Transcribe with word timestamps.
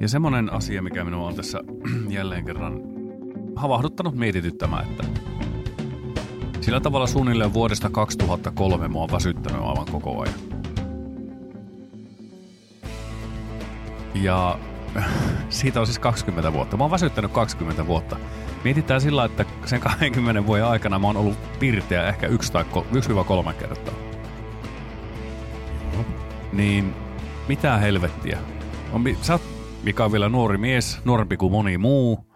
Ja 0.00 0.08
semmoinen 0.08 0.52
asia, 0.52 0.82
mikä 0.82 1.04
minua 1.04 1.26
on 1.26 1.34
tässä 1.34 1.60
jälleen 2.08 2.44
kerran 2.44 2.80
havahduttanut 3.56 4.14
mietityttämään, 4.14 4.86
että 4.90 5.04
sillä 6.60 6.80
tavalla 6.80 7.06
suunnilleen 7.06 7.52
vuodesta 7.52 7.90
2003 7.90 8.88
mua 8.88 9.02
on 9.02 9.12
väsyttänyt 9.12 9.60
aivan 9.60 9.86
koko 9.92 10.20
ajan. 10.20 10.34
Ja 14.14 14.58
siitä 15.48 15.80
on 15.80 15.86
siis 15.86 15.98
20 15.98 16.52
vuotta. 16.52 16.76
Mä 16.76 16.84
oon 16.84 16.90
väsyttänyt 16.90 17.32
20 17.32 17.86
vuotta. 17.86 18.16
Mietitään 18.64 19.00
sillä, 19.00 19.24
että 19.24 19.44
sen 19.64 19.80
20 19.80 20.46
vuoden 20.46 20.66
aikana 20.66 20.98
mä 20.98 21.06
oon 21.06 21.16
ollut 21.16 21.58
pirteä 21.58 22.08
ehkä 22.08 22.26
1-3 22.26 22.32
kertaa. 23.58 23.94
Niin 26.52 26.94
mitä 27.48 27.76
helvettiä. 27.76 28.38
On, 28.92 29.04
sä 29.22 29.32
oot, 29.32 29.42
mikä 29.82 30.04
on 30.04 30.12
vielä 30.12 30.28
nuori 30.28 30.58
mies, 30.58 31.00
nuorempi 31.04 31.36
kuin 31.36 31.52
moni 31.52 31.78
muu, 31.78 32.26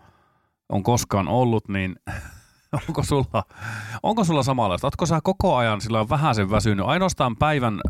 on 0.68 0.82
koskaan 0.82 1.28
ollut, 1.28 1.68
niin 1.68 1.96
onko 2.88 3.02
sulla, 3.02 3.44
onko 4.02 4.24
sulla 4.24 4.42
samanlaista? 4.42 4.86
Oletko 4.86 5.06
sä 5.06 5.20
koko 5.22 5.56
ajan 5.56 5.80
sillä 5.80 6.08
vähän 6.08 6.34
sen 6.34 6.50
väsynyt? 6.50 6.86
Ainoastaan 6.86 7.36
päivän 7.36 7.80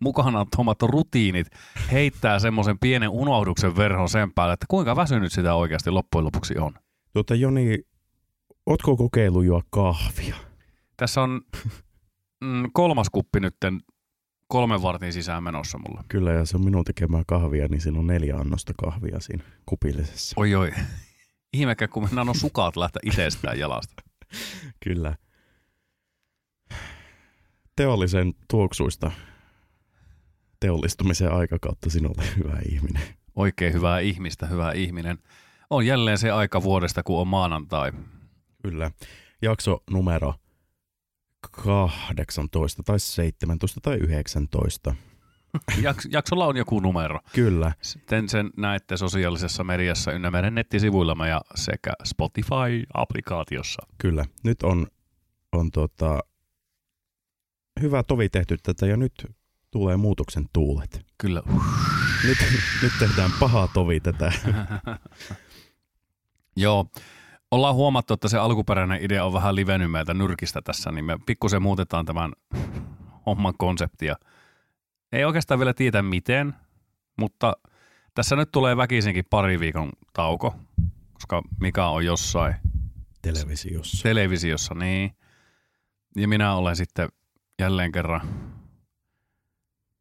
mukana 0.00 0.46
tuomat 0.56 0.82
rutiinit 0.82 1.46
heittää 1.92 2.38
semmoisen 2.38 2.78
pienen 2.78 3.08
unohduksen 3.08 3.76
verhon 3.76 4.08
sen 4.08 4.32
päälle, 4.32 4.52
että 4.52 4.66
kuinka 4.68 4.96
väsynyt 4.96 5.32
sitä 5.32 5.54
oikeasti 5.54 5.90
loppujen 5.90 6.24
lopuksi 6.24 6.58
on. 6.58 6.72
Tuota 7.12 7.34
Joni, 7.34 7.78
ootko 8.66 8.96
kokeillut 8.96 9.44
juo 9.44 9.62
kahvia? 9.70 10.36
Tässä 10.96 11.22
on 11.22 11.40
mm, 12.40 12.64
kolmas 12.72 13.10
kuppi 13.10 13.40
nytten 13.40 13.80
kolmen 14.50 14.82
vartin 14.82 15.12
sisään 15.12 15.42
menossa 15.42 15.78
mulla. 15.78 16.04
Kyllä, 16.08 16.32
ja 16.32 16.44
se 16.44 16.56
on 16.56 16.64
minun 16.64 16.84
tekemää 16.84 17.22
kahvia, 17.26 17.68
niin 17.68 17.80
siinä 17.80 17.98
on 17.98 18.06
neljä 18.06 18.36
annosta 18.36 18.72
kahvia 18.76 19.20
siinä 19.20 19.44
kupillisessa. 19.66 20.34
Oi 20.36 20.54
oi. 20.54 20.72
Ihmekä, 21.58 21.88
kun 21.88 22.02
mennään 22.02 22.28
on 22.28 22.34
sukat 22.34 22.76
lähteä 22.76 23.00
itsestään 23.04 23.58
jalasta. 23.58 24.02
Kyllä. 24.84 25.16
Teollisen 27.76 28.34
tuoksuista 28.50 29.10
teollistumisen 30.60 31.32
aikakautta 31.32 31.90
sinulle, 31.90 32.22
hyvä 32.38 32.58
ihminen. 32.72 33.02
Oikein 33.36 33.72
hyvää 33.72 34.00
ihmistä, 34.00 34.46
hyvä 34.46 34.72
ihminen. 34.72 35.18
On 35.70 35.86
jälleen 35.86 36.18
se 36.18 36.30
aika 36.30 36.62
vuodesta, 36.62 37.02
kun 37.02 37.20
on 37.20 37.28
maanantai. 37.28 37.92
Kyllä. 38.62 38.90
Jakso 39.42 39.82
numero 39.90 40.34
18 41.40 42.82
tai 42.82 43.00
17 43.00 43.80
tai 43.80 43.96
19. 43.96 44.94
Jaks, 45.82 46.08
jaksolla 46.10 46.46
on 46.46 46.56
joku 46.56 46.80
numero. 46.80 47.20
Kyllä. 47.34 47.72
Sitten 47.82 48.28
sen 48.28 48.50
näette 48.56 48.96
sosiaalisessa 48.96 49.64
mediassa 49.64 50.12
ynnä 50.12 50.30
meidän 50.30 50.54
nettisivuillamme 50.54 51.28
ja 51.28 51.40
sekä 51.54 51.92
Spotify-applikaatiossa. 52.04 53.86
Kyllä. 53.98 54.24
Nyt 54.44 54.62
on, 54.62 54.86
on 55.52 55.70
tota, 55.70 56.20
hyvä 57.80 58.02
tovi 58.02 58.28
tehty 58.28 58.56
tätä 58.62 58.86
ja 58.86 58.96
nyt 58.96 59.26
tulee 59.70 59.96
muutoksen 59.96 60.46
tuulet. 60.52 61.06
Kyllä. 61.18 61.42
Nyt, 62.24 62.38
nyt 62.82 62.92
tehdään 62.98 63.30
pahaa 63.40 63.68
tovi 63.68 64.00
tätä. 64.00 64.32
Joo. 66.56 66.86
Ollaan 67.50 67.74
huomattu, 67.74 68.14
että 68.14 68.28
se 68.28 68.38
alkuperäinen 68.38 69.04
idea 69.04 69.24
on 69.24 69.32
vähän 69.32 69.56
livennyt 69.56 69.90
meiltä 69.90 70.14
nyrkistä 70.14 70.62
tässä, 70.62 70.92
niin 70.92 71.04
me 71.04 71.18
pikkusen 71.26 71.62
muutetaan 71.62 72.06
tämän 72.06 72.32
homman 73.26 73.54
konseptia. 73.58 74.16
Ei 75.12 75.24
oikeastaan 75.24 75.60
vielä 75.60 75.74
tiedä 75.74 76.02
miten, 76.02 76.54
mutta 77.18 77.52
tässä 78.14 78.36
nyt 78.36 78.52
tulee 78.52 78.76
väkisinkin 78.76 79.24
pari 79.30 79.60
viikon 79.60 79.90
tauko, 80.12 80.54
koska 81.12 81.42
Mika 81.60 81.88
on 81.88 82.04
jossain. 82.04 82.54
Televisiossa. 83.22 84.02
Televisiossa, 84.02 84.74
niin. 84.74 85.16
Ja 86.16 86.28
minä 86.28 86.54
olen 86.54 86.76
sitten 86.76 87.08
jälleen 87.58 87.92
kerran 87.92 88.20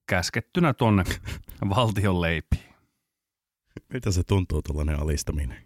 käskettynä 0.08 0.74
tuonne 0.74 1.04
valtion 1.76 2.22
leipiin. 2.22 2.70
Mitä 3.94 4.12
se 4.12 4.24
tuntuu 4.24 4.62
tuollainen 4.62 5.00
alistaminen? 5.00 5.58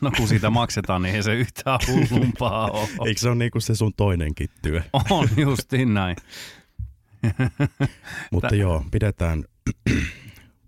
No 0.00 0.10
kun 0.16 0.28
siitä 0.28 0.50
maksetaan, 0.50 1.02
niin 1.02 1.14
ei 1.14 1.22
se 1.22 1.34
yhtään 1.34 1.78
hullumpaa 1.88 2.70
ole. 2.80 2.88
Eikö 3.06 3.20
se 3.20 3.28
ole 3.28 3.36
niin 3.36 3.50
kuin 3.50 3.62
se 3.62 3.74
sun 3.74 3.92
toinenkin 3.96 4.48
työ? 4.62 4.82
On 5.10 5.28
justiin 5.36 5.94
näin. 5.94 6.16
Mutta 8.32 8.48
Tä... 8.48 8.56
joo, 8.56 8.84
pidetään 8.90 9.44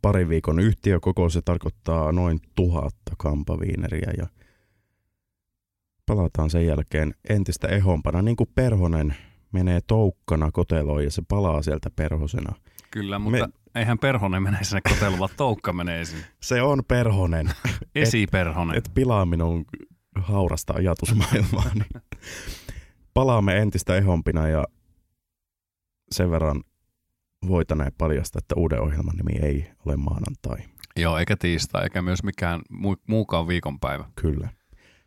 pari 0.03 0.29
viikon 0.29 0.59
yhtiökokous. 0.61 1.33
Se 1.33 1.43
tarkoittaa 1.43 2.13
noin 2.13 2.41
tuhatta 2.55 3.13
kampaviineriä 3.19 4.13
ja 4.19 4.27
palataan 6.07 6.51
sen 6.51 6.67
jälkeen 6.67 7.15
entistä 7.29 7.69
ehompana. 7.69 8.23
Niin 8.23 8.37
kuin 8.37 8.51
Perhonen 8.55 9.17
menee 9.53 9.81
toukkana 9.87 10.51
koteloon 10.53 11.05
ja 11.05 11.11
se 11.11 11.23
palaa 11.29 11.63
sieltä 11.63 11.91
perhosena. 11.97 12.55
Kyllä, 12.91 13.19
mutta 13.19 13.49
Me... 13.49 13.64
eihän 13.75 13.99
perhonen 13.99 14.43
mene 14.43 14.59
sinne 14.63 14.81
koteloon, 14.89 15.19
vaan 15.19 15.31
toukka 15.37 15.73
menee 15.73 16.01
esiin. 16.01 16.25
Se 16.41 16.63
on 16.63 16.83
perhonen. 16.89 17.51
Esiperhonen. 17.95 18.79
Et, 18.79 18.87
et 18.87 18.95
pilaa 18.95 19.27
minun 19.27 19.65
haurasta 20.17 20.75
ajatusmaailmaani. 20.77 21.85
Palaamme 23.15 23.59
entistä 23.59 23.97
ehompina 23.97 24.49
ja 24.49 24.65
sen 26.13 26.31
verran 26.31 26.63
voitaneen 27.49 27.93
paljasta, 27.99 28.39
että 28.39 28.55
uuden 28.59 28.81
ohjelman 28.81 29.17
nimi 29.17 29.47
ei 29.47 29.71
ole 29.87 29.97
maanantai. 29.97 30.59
Joo, 30.97 31.19
eikä 31.19 31.37
tiistai, 31.37 31.83
eikä 31.83 32.03
myös 32.03 32.23
mikään 32.23 32.61
muukaan 33.09 33.49
viikonpäivä. 33.49 34.05
Kyllä. 34.17 34.49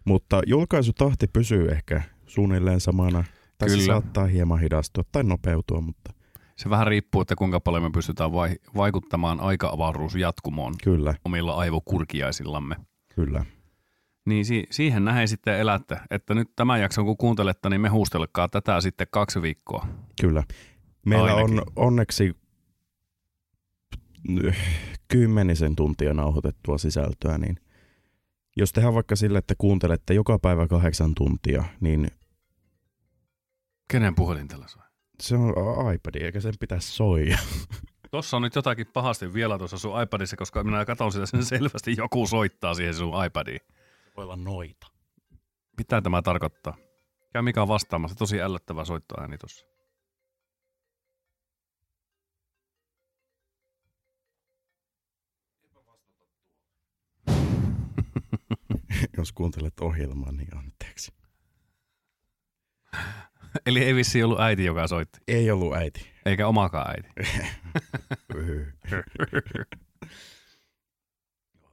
Mutta 0.06 0.42
julkaisutahti 0.46 1.28
pysyy 1.28 1.68
ehkä 1.68 2.02
suunnilleen 2.26 2.80
samana– 2.80 3.24
tai 3.58 3.70
Kyllä. 3.70 3.82
se 3.82 3.86
saattaa 3.86 4.26
hieman 4.26 4.60
hidastua 4.60 5.04
tai 5.12 5.24
nopeutua, 5.24 5.82
mutta... 5.82 6.14
Se 6.58 6.70
vähän 6.70 6.88
riippuu, 6.88 7.22
että 7.22 7.36
kuinka 7.36 7.60
paljon 7.60 7.84
me 7.84 7.90
pystytään 7.94 8.34
vai- 8.34 8.56
vaikuttamaan 8.76 9.40
aika-avaruusjatkumoon 9.40 10.74
Kyllä. 10.84 11.16
omilla 11.26 11.54
aivokurkiaisillamme. 11.56 12.76
Kyllä. 13.16 13.46
Niin 14.26 14.46
si- 14.46 14.68
siihen 14.72 15.06
näin 15.06 15.28
sitten 15.28 15.60
elätte, 15.60 16.00
että 16.12 16.34
nyt 16.34 16.48
tämän 16.56 16.82
jakson 16.82 17.06
kun 17.06 17.18
kuuntelette, 17.18 17.70
niin 17.70 17.82
me 17.82 17.90
huustelkaa 17.90 18.48
tätä 18.50 18.82
sitten 18.82 19.08
kaksi 19.12 19.42
viikkoa. 19.42 19.88
Kyllä. 20.22 20.44
Meillä 21.06 21.34
Ainakin. 21.36 21.60
on 21.60 21.66
onneksi 21.76 22.34
kymmenisen 25.08 25.76
tuntia 25.76 26.14
nauhoitettua 26.14 26.78
sisältöä, 26.78 27.38
niin 27.38 27.56
jos 28.58 28.72
tehdään 28.74 28.94
vaikka 28.94 29.16
sille, 29.16 29.38
että 29.38 29.54
kuuntelette 29.58 30.14
joka 30.14 30.40
päivä 30.40 30.68
kahdeksan 30.68 31.16
tuntia, 31.16 31.64
niin 31.80 32.08
Kenen 33.92 34.16
puhelin 34.16 34.48
tällä 34.48 34.68
soi? 34.68 34.84
Se 35.20 35.36
on 35.36 35.54
iPad, 35.96 36.16
eikä 36.16 36.40
sen 36.40 36.54
pitäisi 36.60 36.92
soija. 36.92 37.38
Tuossa 38.12 38.38
on 38.38 38.44
nyt 38.44 38.56
jotakin 38.56 38.88
pahasti 38.94 39.34
vielä 39.34 39.58
tuossa 39.58 39.78
sun 39.78 40.02
iPadissa, 40.02 40.38
koska 40.38 40.64
minä 40.64 40.86
katson 40.86 41.12
sitä 41.12 41.26
sen 41.26 41.46
selvästi 41.46 41.96
joku 41.98 42.28
soittaa 42.28 42.74
siihen 42.74 42.94
sun 42.94 43.26
iPadiin. 43.26 43.60
Se 44.06 44.12
voi 44.18 44.24
olla 44.24 44.36
noita. 44.36 44.88
Mitä 45.78 46.02
tämä 46.02 46.22
tarkoittaa? 46.22 46.78
Käy 47.34 47.42
mikä 47.42 47.62
on 47.62 47.68
vastaamassa. 47.68 48.18
Tosi 48.18 48.42
ällöttävä 48.42 48.86
soittoääni 48.86 49.38
tuossa. 49.38 49.66
Jos 59.18 59.32
kuuntelet 59.32 59.80
ohjelmaa, 59.80 60.32
niin 60.32 60.58
anteeksi. 60.58 61.14
Eli 63.66 63.84
ei 63.84 63.96
vissi 63.96 64.24
ollut 64.24 64.40
äiti, 64.40 64.66
joka 64.66 64.88
soitti. 64.88 65.20
Ei 65.28 65.52
ollut 65.52 65.74
äiti. 65.74 66.12
Eikä 66.26 66.48
omakaan 66.48 66.90
äiti. 66.90 67.10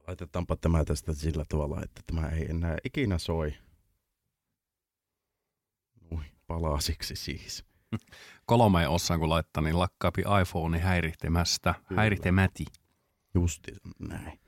Laitetaanpa 0.07 0.55
tämä 0.55 0.85
tästä 0.85 1.13
sillä 1.13 1.45
tavalla, 1.49 1.81
että 1.83 2.01
tämä 2.05 2.29
ei 2.29 2.45
enää 2.49 2.77
ikinä 2.83 3.17
soi. 3.17 3.53
Ui, 6.11 6.23
palasiksi 6.47 7.15
siis. 7.15 7.65
Kolmeen 8.45 8.89
ossaan 8.89 9.19
kun 9.19 9.29
laittaa, 9.29 9.63
niin 9.63 9.79
lakkaapi 9.79 10.23
iPhone 10.41 10.79
häirihtemästä. 10.79 11.75
Kyllä. 11.87 12.01
Häirihtemäti. 12.01 12.65
Justi 13.35 13.71
näin. 13.99 14.39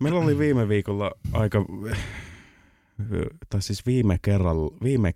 Meillä 0.00 0.20
oli 0.20 0.38
viime 0.38 0.68
viikolla 0.68 1.10
aika, 1.32 1.64
tai 3.50 3.62
siis 3.62 3.86
viime 3.86 4.18
kerralla, 4.22 4.76
viime 4.82 5.12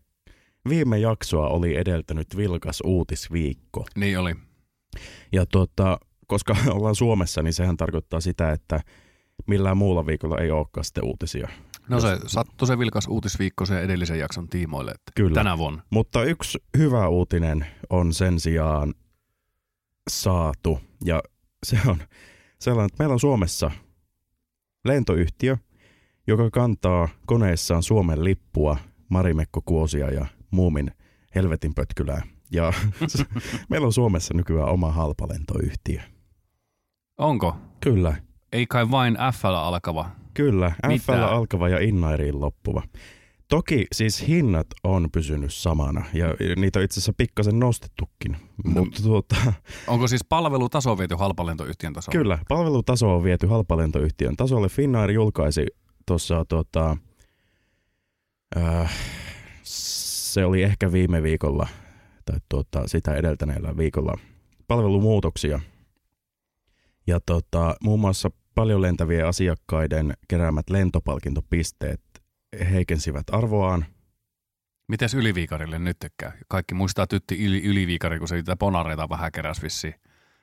viime 0.69 0.99
jaksoa 0.99 1.49
oli 1.49 1.77
edeltänyt 1.77 2.37
vilkas 2.37 2.83
uutisviikko. 2.85 3.87
Niin 3.97 4.19
oli. 4.19 4.35
Ja 5.33 5.47
tuota, 5.47 5.99
koska 6.27 6.57
ollaan 6.75 6.95
Suomessa, 6.95 7.43
niin 7.43 7.53
sehän 7.53 7.77
tarkoittaa 7.77 8.21
sitä, 8.21 8.53
että 8.53 8.81
millään 9.47 9.77
muulla 9.77 10.07
viikolla 10.07 10.39
ei 10.39 10.51
olekaan 10.51 10.85
sitten 10.85 11.05
uutisia. 11.05 11.49
No 11.89 12.01
se 12.01 12.19
sattui 12.27 12.69
se 12.69 12.79
vilkas 12.79 13.07
uutisviikko 13.09 13.67
sen 13.67 13.83
edellisen 13.83 14.19
jakson 14.19 14.49
tiimoille, 14.49 14.91
että 14.91 15.13
Kyllä. 15.17 15.35
tänä 15.35 15.59
vuonna. 15.59 15.83
Mutta 15.91 16.25
yksi 16.25 16.59
hyvä 16.79 17.09
uutinen 17.09 17.67
on 17.91 18.15
sen 18.15 18.41
sijaan 18.41 18.95
saatu, 20.11 20.81
ja 21.05 21.23
se 21.67 21.79
on 21.87 21.97
sellainen, 22.59 22.87
että 22.87 23.03
meillä 23.03 23.13
on 23.13 23.21
Suomessa 23.21 23.71
lentoyhtiö, 24.85 25.57
joka 26.27 26.51
kantaa 26.51 27.09
koneessaan 27.27 27.83
Suomen 27.83 28.25
lippua, 28.25 28.77
Marimekko 29.09 29.63
Kuosia 29.65 30.11
ja 30.11 30.27
Muumin 30.57 30.91
helvetin 31.35 31.75
pötkylää. 31.75 32.23
Ja 32.53 32.73
meillä 33.71 33.87
on 33.87 33.93
Suomessa 33.93 34.35
nykyään 34.35 34.69
oma 34.69 34.93
halpalentoyhtiö. 34.93 36.01
Onko? 37.19 37.57
Kyllä, 37.81 38.17
Ei 38.53 38.67
kai 38.67 38.91
vain 38.91 39.19
F 39.35 39.45
alkava. 39.45 40.11
kyllä. 40.35 40.73
FL 41.01 41.13
alkava 41.13 41.69
ja 41.69 41.81
Innairiin 41.81 42.41
loppuva. 42.41 42.83
Toki 43.49 43.87
siis 43.93 44.29
hinnat 44.29 44.67
on 44.85 45.09
pysynyt 45.13 45.55
samana 45.55 46.05
ja 46.13 46.27
niitä 46.57 46.79
on 46.79 46.85
itse 46.85 46.95
asiassa 46.95 47.13
pikkasen 47.17 47.59
nostettukin. 47.59 48.37
Mutta 48.65 49.03
tuota, 49.03 49.37
Onko 49.87 50.09
siis 50.09 50.25
palvelutaso 50.29 50.99
viety 50.99 51.15
halpalentoyhtiön 51.15 51.93
tasolle? 51.93 52.19
Kyllä, 52.19 52.39
palvelutaso 52.49 53.15
on 53.17 53.25
viety 53.25 53.47
halpalentoyhtiön 53.47 54.37
tasolle. 54.37 54.69
Finnair 54.69 55.11
julkaisi 55.11 55.67
tuossa, 56.07 56.45
tota, 56.49 56.97
äh, 58.57 58.93
se 60.37 60.45
oli 60.45 60.63
ehkä 60.63 60.93
viime 60.93 61.23
viikolla 61.23 61.69
tai 62.25 62.39
tuota, 62.49 62.89
sitä 62.89 63.15
edeltäneellä 63.15 63.77
viikolla 63.77 64.19
palvelumuutoksia. 64.69 65.61
Ja 67.07 67.21
tota, 67.27 67.77
muun 67.81 68.01
muassa 68.01 68.31
paljon 68.55 68.83
lentävien 68.83 69.27
asiakkaiden 69.27 70.15
keräämät 70.29 70.71
lentopalkintopisteet 70.71 72.01
heikensivät 72.71 73.25
arvoaan. 73.33 73.87
Mites 74.89 75.15
Yliviikarille 75.15 75.79
nyt 75.79 75.97
käy? 76.17 76.31
Kaikki 76.49 76.75
muistaa 76.75 77.07
tytti 77.07 77.45
yli, 77.47 77.63
Yliviikari, 77.65 78.19
kun 78.19 78.29
se 78.29 78.35
niitä 78.35 78.57
ponareita 78.57 79.09
vähän 79.09 79.33
keräs 79.33 79.63
vissiin. 79.63 79.95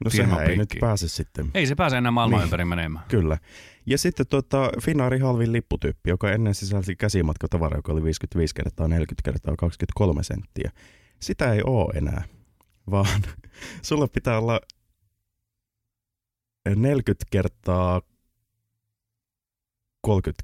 No 0.03 0.09
sehän 0.09 0.49
ei 0.49 0.57
nyt 0.57 0.69
pääse 0.79 1.07
sitten. 1.07 1.51
Ei 1.53 1.67
se 1.67 1.75
pääse 1.75 1.97
enää 1.97 2.11
maailman 2.11 2.37
Niin. 2.39 2.43
ympäri 2.43 2.65
menemään. 2.65 3.05
Kyllä. 3.07 3.37
Ja 3.85 3.97
sitten 3.97 4.27
tota, 4.27 4.71
Finnairin 4.81 5.21
halvin 5.21 5.51
lipputyyppi, 5.51 6.09
joka 6.09 6.31
ennen 6.31 6.55
sisälsi 6.55 6.95
käsimatkatavara, 6.95 7.77
joka 7.77 7.91
oli 7.91 8.03
55 8.03 8.55
kertaa 8.55 8.87
40 8.87 9.21
kertaa 9.31 9.55
23 9.55 10.23
senttiä. 10.23 10.71
Sitä 11.19 11.53
ei 11.53 11.61
oo 11.65 11.91
enää, 11.95 12.23
vaan 12.91 13.21
sulla 13.81 14.07
pitää 14.07 14.37
olla 14.39 14.59
40 16.75 17.25
kertaa 17.31 18.01
30 20.01 20.43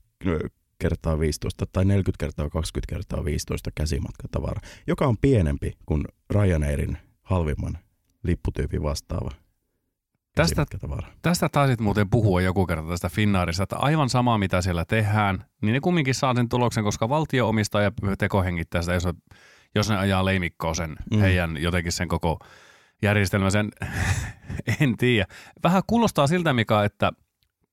kertaa 0.79 1.19
15 1.19 1.65
tai 1.65 1.85
40 1.85 2.25
kertaa 2.25 2.49
20 2.49 2.95
kertaa 2.95 3.25
15 3.25 3.71
käsimatkatavara, 3.75 4.61
joka 4.87 5.07
on 5.07 5.17
pienempi 5.17 5.77
kuin 5.85 6.05
Ryanairin 6.29 6.97
halvimman 7.21 7.77
lipputyypin 8.23 8.83
vastaava 8.83 9.31
Tästä-. 10.35 10.65
Tästä 11.21 11.49
taisit 11.49 11.79
muuten 11.79 12.09
puhua 12.09 12.41
joku 12.41 12.65
kerta 12.65 12.89
tästä 12.89 13.09
Finnairista, 13.09 13.63
että 13.63 13.77
aivan 13.77 14.09
sama 14.09 14.37
mitä 14.37 14.61
siellä 14.61 14.85
tehdään, 14.85 15.45
niin 15.61 15.73
ne 15.73 15.79
kumminkin 15.79 16.15
saa 16.15 16.35
sen 16.35 16.49
tuloksen, 16.49 16.83
koska 16.83 17.09
valtio 17.09 17.49
omistaa 17.49 17.81
ja 17.81 17.91
tekohengittää 18.17 18.81
sitä, 18.81 18.93
jos, 18.93 19.07
jos 19.75 19.89
ne 19.89 19.97
ajaa 19.97 20.25
leimikkoon 20.25 20.75
sen 20.75 20.95
mm. 21.11 21.19
heidän 21.19 21.57
jotenkin 21.57 21.91
sen 21.91 22.07
koko 22.07 22.39
järjestelmän, 23.01 23.51
sen 23.51 23.71
en 24.81 24.97
tiedä. 24.97 25.25
Vähän 25.63 25.83
kuulostaa 25.87 26.27
siltä, 26.27 26.53
Mika, 26.53 26.83
että 26.83 27.11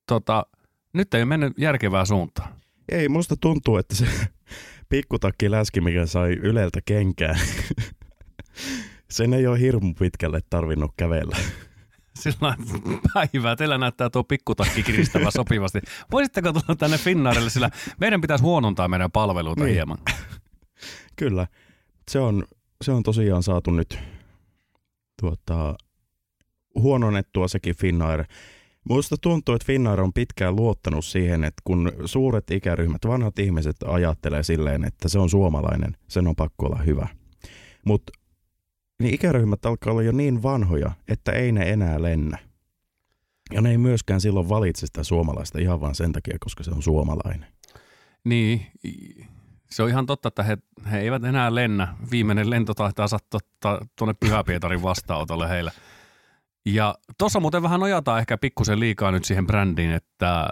tota, 0.06 0.46
nyt 0.92 1.14
ei 1.14 1.20
ole 1.20 1.24
mennyt 1.24 1.52
järkevää 1.58 2.04
suuntaan. 2.04 2.48
Ei, 2.88 3.08
musta 3.08 3.36
tuntuu, 3.40 3.76
että 3.76 3.94
se 3.94 4.06
pikkutakki 4.88 5.50
läski, 5.50 5.80
mikä 5.80 6.06
sai 6.06 6.32
Yleltä 6.32 6.80
kenkään, 6.84 7.38
sen 9.16 9.34
ei 9.34 9.46
ole 9.46 9.60
hirmu 9.60 9.94
pitkälle 9.94 10.40
tarvinnut 10.50 10.92
kävellä. 10.96 11.36
Sillä 12.20 12.56
päivää, 13.14 13.56
teillä 13.56 13.78
näyttää 13.78 14.10
tuo 14.10 14.24
pikkutakki 14.24 14.82
kiristävä 14.82 15.30
sopivasti. 15.30 15.80
Voisitteko 16.12 16.52
tulla 16.52 16.76
tänne 16.76 16.98
Finnairille, 16.98 17.50
sillä 17.50 17.70
meidän 18.00 18.20
pitäisi 18.20 18.44
huonontaa 18.44 18.88
meidän 18.88 19.10
palveluita 19.10 19.64
Niin. 19.64 19.74
hieman. 19.74 19.98
Kyllä, 21.16 21.46
se 22.10 22.18
on, 22.18 22.44
se 22.84 22.92
on 22.92 23.02
tosiaan 23.02 23.42
saatu 23.42 23.70
nyt 23.70 23.98
tuota, 25.20 25.74
huononnettua 26.74 27.48
sekin 27.48 27.76
Finnair. 27.76 28.24
Musta 28.88 29.16
tuntuu, 29.20 29.54
että 29.54 29.66
Finnair 29.66 30.00
on 30.00 30.12
pitkään 30.12 30.56
luottanut 30.56 31.04
siihen, 31.04 31.44
että 31.44 31.62
kun 31.64 31.92
suuret 32.04 32.50
ikäryhmät, 32.50 33.02
vanhat 33.06 33.38
ihmiset 33.38 33.76
ajattelee 33.86 34.42
silleen, 34.42 34.84
että 34.84 35.08
se 35.08 35.18
on 35.18 35.30
suomalainen, 35.30 35.96
sen 36.08 36.26
on 36.26 36.36
pakko 36.36 36.66
olla 36.66 36.82
hyvä. 36.82 37.08
Mutta 37.84 38.12
niin 39.02 39.14
ikäryhmät 39.14 39.66
alkaa 39.66 39.92
olla 39.92 40.02
jo 40.02 40.12
niin 40.12 40.42
vanhoja, 40.42 40.90
että 41.08 41.32
ei 41.32 41.52
ne 41.52 41.70
enää 41.70 42.02
lennä. 42.02 42.38
Ja 43.52 43.60
ne 43.60 43.70
ei 43.70 43.78
myöskään 43.78 44.20
silloin 44.20 44.48
valitse 44.48 44.86
sitä 44.86 45.04
suomalaista 45.04 45.58
ihan 45.58 45.80
vaan 45.80 45.94
sen 45.94 46.12
takia, 46.12 46.36
koska 46.40 46.64
se 46.64 46.70
on 46.70 46.82
suomalainen. 46.82 47.46
Niin, 48.24 48.66
se 49.70 49.82
on 49.82 49.88
ihan 49.88 50.06
totta, 50.06 50.28
että 50.28 50.42
he, 50.42 50.58
he 50.90 51.00
eivät 51.00 51.24
enää 51.24 51.54
lennä. 51.54 51.96
Viimeinen 52.10 52.50
lento 52.50 52.74
taitaa 52.74 53.08
sattua 53.08 53.40
tuonne 53.98 54.14
Pyhä-Pietarin 54.20 54.82
vastaanotolle 54.82 55.48
heillä. 55.48 55.72
Ja 56.66 56.94
tuossa 57.18 57.40
muuten 57.40 57.62
vähän 57.62 57.80
nojataan 57.80 58.18
ehkä 58.20 58.38
pikkusen 58.38 58.80
liikaa 58.80 59.10
nyt 59.10 59.24
siihen 59.24 59.46
brändiin, 59.46 59.90
että 59.90 60.46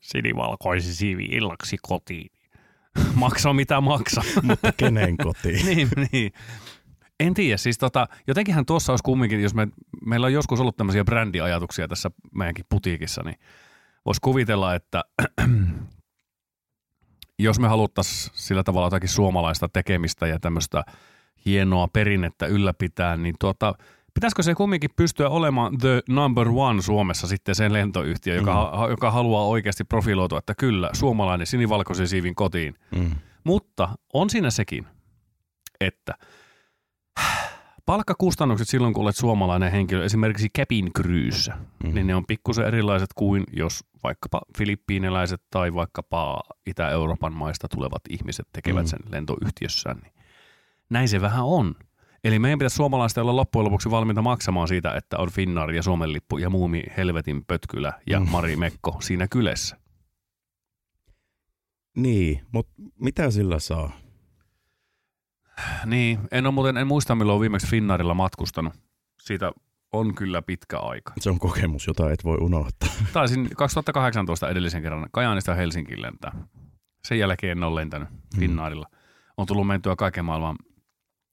sinivalkoisi 0.00 0.94
siivi 0.94 1.24
illaksi 1.24 1.76
kotiin. 1.82 2.30
Maksaa 3.14 3.52
mitä 3.52 3.80
maksaa. 3.80 4.24
Mutta 4.42 4.72
kenen 4.76 5.16
kotiin? 5.16 5.66
niin, 5.76 5.88
niin. 6.12 6.32
En 7.20 7.34
tiedä, 7.34 7.56
siis 7.56 7.78
tota, 7.78 8.08
jotenkinhän 8.26 8.66
tuossa 8.66 8.92
olisi 8.92 9.02
kumminkin, 9.04 9.42
jos 9.42 9.54
me, 9.54 9.68
meillä 10.06 10.24
on 10.24 10.32
joskus 10.32 10.60
ollut 10.60 10.76
tämmöisiä 10.76 11.04
brändiajatuksia 11.04 11.88
tässä 11.88 12.10
meidänkin 12.34 12.64
putiikissa, 12.68 13.22
niin 13.24 13.36
voisi 14.06 14.20
kuvitella, 14.20 14.74
että 14.74 15.04
jos 17.38 17.60
me 17.60 17.68
haluttaisiin 17.68 18.32
sillä 18.34 18.62
tavalla 18.62 18.86
jotakin 18.86 19.08
suomalaista 19.08 19.68
tekemistä 19.68 20.26
ja 20.26 20.40
tämmöistä 20.40 20.84
hienoa 21.46 21.88
perinnettä 21.88 22.46
ylläpitää, 22.46 23.16
niin 23.16 23.34
tuota, 23.40 23.74
pitäisikö 24.14 24.42
se 24.42 24.54
kumminkin 24.54 24.90
pystyä 24.96 25.28
olemaan 25.28 25.78
the 25.78 26.02
number 26.08 26.48
one 26.48 26.82
Suomessa 26.82 27.26
sitten 27.26 27.54
sen 27.54 27.72
lentoyhtiö, 27.72 28.34
joka, 28.34 28.72
Mm. 28.74 28.80
mm. 28.80 28.90
joka 28.90 29.10
haluaa 29.10 29.46
oikeasti 29.46 29.84
profiloitua, 29.84 30.38
että 30.38 30.54
kyllä, 30.54 30.90
suomalainen 30.92 31.46
sinivalkoisen 31.46 32.08
siivin 32.08 32.34
kotiin. 32.34 32.74
Mm. 32.96 33.10
Mutta 33.44 33.88
on 34.12 34.30
siinä 34.30 34.50
sekin, 34.50 34.86
että 35.80 36.14
palkkakustannukset 37.86 38.68
silloin, 38.68 38.94
kun 38.94 39.02
olet 39.02 39.16
suomalainen 39.16 39.72
henkilö, 39.72 40.04
esimerkiksi 40.04 40.48
cabin 40.58 40.92
crewssä, 40.92 41.56
Mm. 41.84 41.94
niin 41.94 42.06
ne 42.06 42.14
on 42.14 42.26
pikkusen 42.26 42.66
erilaiset 42.66 43.10
kuin 43.14 43.44
jos 43.52 43.84
vaikkapa 44.04 44.40
filippiiniläiset 44.58 45.42
tai 45.50 45.74
vaikkapa 45.74 46.42
Itä-Euroopan 46.66 47.32
maista 47.32 47.68
tulevat 47.68 48.02
ihmiset 48.10 48.46
tekevät 48.52 48.82
Mm. 48.82 48.86
sen 48.88 48.98
lentoyhtiössään. 49.10 49.98
Niin 50.02 50.12
näin 50.90 51.08
se 51.08 51.20
vähän 51.20 51.44
on. 51.44 51.74
Eli 52.24 52.38
meidän 52.38 52.58
pitäisi 52.58 52.76
suomalaista 52.76 53.20
olla 53.22 53.36
loppujen 53.36 53.64
lopuksi 53.64 53.90
valmiita 53.90 54.22
maksamaan 54.22 54.68
siitä, 54.68 54.92
että 54.94 55.18
on 55.18 55.30
Finnair 55.30 55.70
ja 55.70 55.82
Suomen 55.82 56.12
lippu 56.12 56.38
ja 56.38 56.50
muumi 56.50 56.82
helvetin 56.96 57.44
pötkylä 57.44 57.92
ja 58.06 58.20
Mm. 58.20 58.28
Mari 58.30 58.56
Mekko 58.56 58.96
siinä 59.00 59.28
kylässä. 59.28 59.76
Niin, 61.96 62.40
mutta 62.52 62.72
mitä 63.00 63.30
sillä 63.30 63.58
saa? 63.58 63.90
Niin, 65.86 66.18
en, 66.30 66.46
ole 66.46 66.54
muuten, 66.54 66.76
en 66.76 66.86
muista 66.86 67.14
milloin 67.14 67.40
viimeksi 67.40 67.66
Finnairilla 67.66 68.14
matkustanut. 68.14 68.74
Siitä 69.20 69.52
on 69.92 70.14
kyllä 70.14 70.42
pitkä 70.42 70.78
aika. 70.78 71.12
Se 71.20 71.30
on 71.30 71.38
kokemus, 71.38 71.86
jota 71.86 72.10
et 72.10 72.24
voi 72.24 72.36
unohtaa. 72.40 72.88
Taisin 73.12 73.48
2018 73.56 74.48
edellisen 74.48 74.82
kerran 74.82 75.06
Kajaanista 75.12 75.54
Helsinkiin 75.54 76.02
lentää. 76.02 76.32
Sen 77.04 77.18
jälkeen 77.18 77.58
en 77.58 77.64
ole 77.64 77.80
lentänyt 77.80 78.08
Finnairilla. 78.38 78.86
On 79.36 79.46
tullut 79.46 79.66
mentyä 79.66 79.96
kaiken 79.96 80.24
maailman 80.24 80.56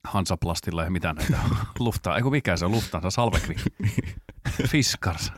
Hansaplastilla 0.08 0.84
ja 0.84 0.92
mitä 0.92 1.14
näitä 1.14 1.38
luftaa. 1.80 2.18
Eikö 2.18 2.30
mikä 2.30 2.58
se 2.58 2.66
on 2.66 2.72
luftansa? 2.72 3.10
Salvekvi. 3.10 3.56
Fiskars. 4.70 5.32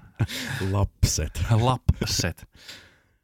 Lapset. 0.71 1.43
Lapset. 1.51 2.47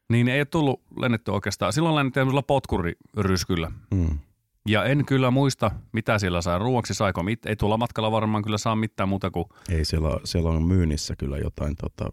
Niin 0.09 0.27
ei 0.27 0.39
ole 0.39 0.45
tullut 0.45 0.81
lennetty 0.99 1.31
oikeastaan. 1.31 1.73
Silloin 1.73 1.95
lennettiin 1.95 2.21
tämmöisellä 2.21 2.43
potkuriryskyllä. 2.43 3.71
Mm. 3.91 4.19
Ja 4.67 4.83
en 4.85 5.05
kyllä 5.05 5.31
muista, 5.31 5.71
mitä 5.91 6.19
siellä 6.19 6.41
sai 6.41 6.59
ruoksi, 6.59 6.93
saiko 6.93 7.23
mit. 7.23 7.45
Ei 7.45 7.55
tuolla 7.55 7.77
matkalla 7.77 8.11
varmaan 8.11 8.43
kyllä 8.43 8.57
saa 8.57 8.75
mitään 8.75 9.09
muuta 9.09 9.31
kuin 9.31 9.45
Ei, 9.69 9.85
siellä, 9.85 10.09
siellä 10.23 10.49
on 10.49 10.63
myynnissä 10.63 11.15
kyllä 11.15 11.37
jotain 11.37 11.75
tota, 11.75 12.09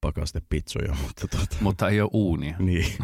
pakastepitsoja, 0.00 0.94
mutta 1.02 1.28
tota, 1.28 1.56
mutta 1.60 1.88
ei 1.88 2.00
ole 2.00 2.10
uunia. 2.12 2.56
niin. 2.58 2.92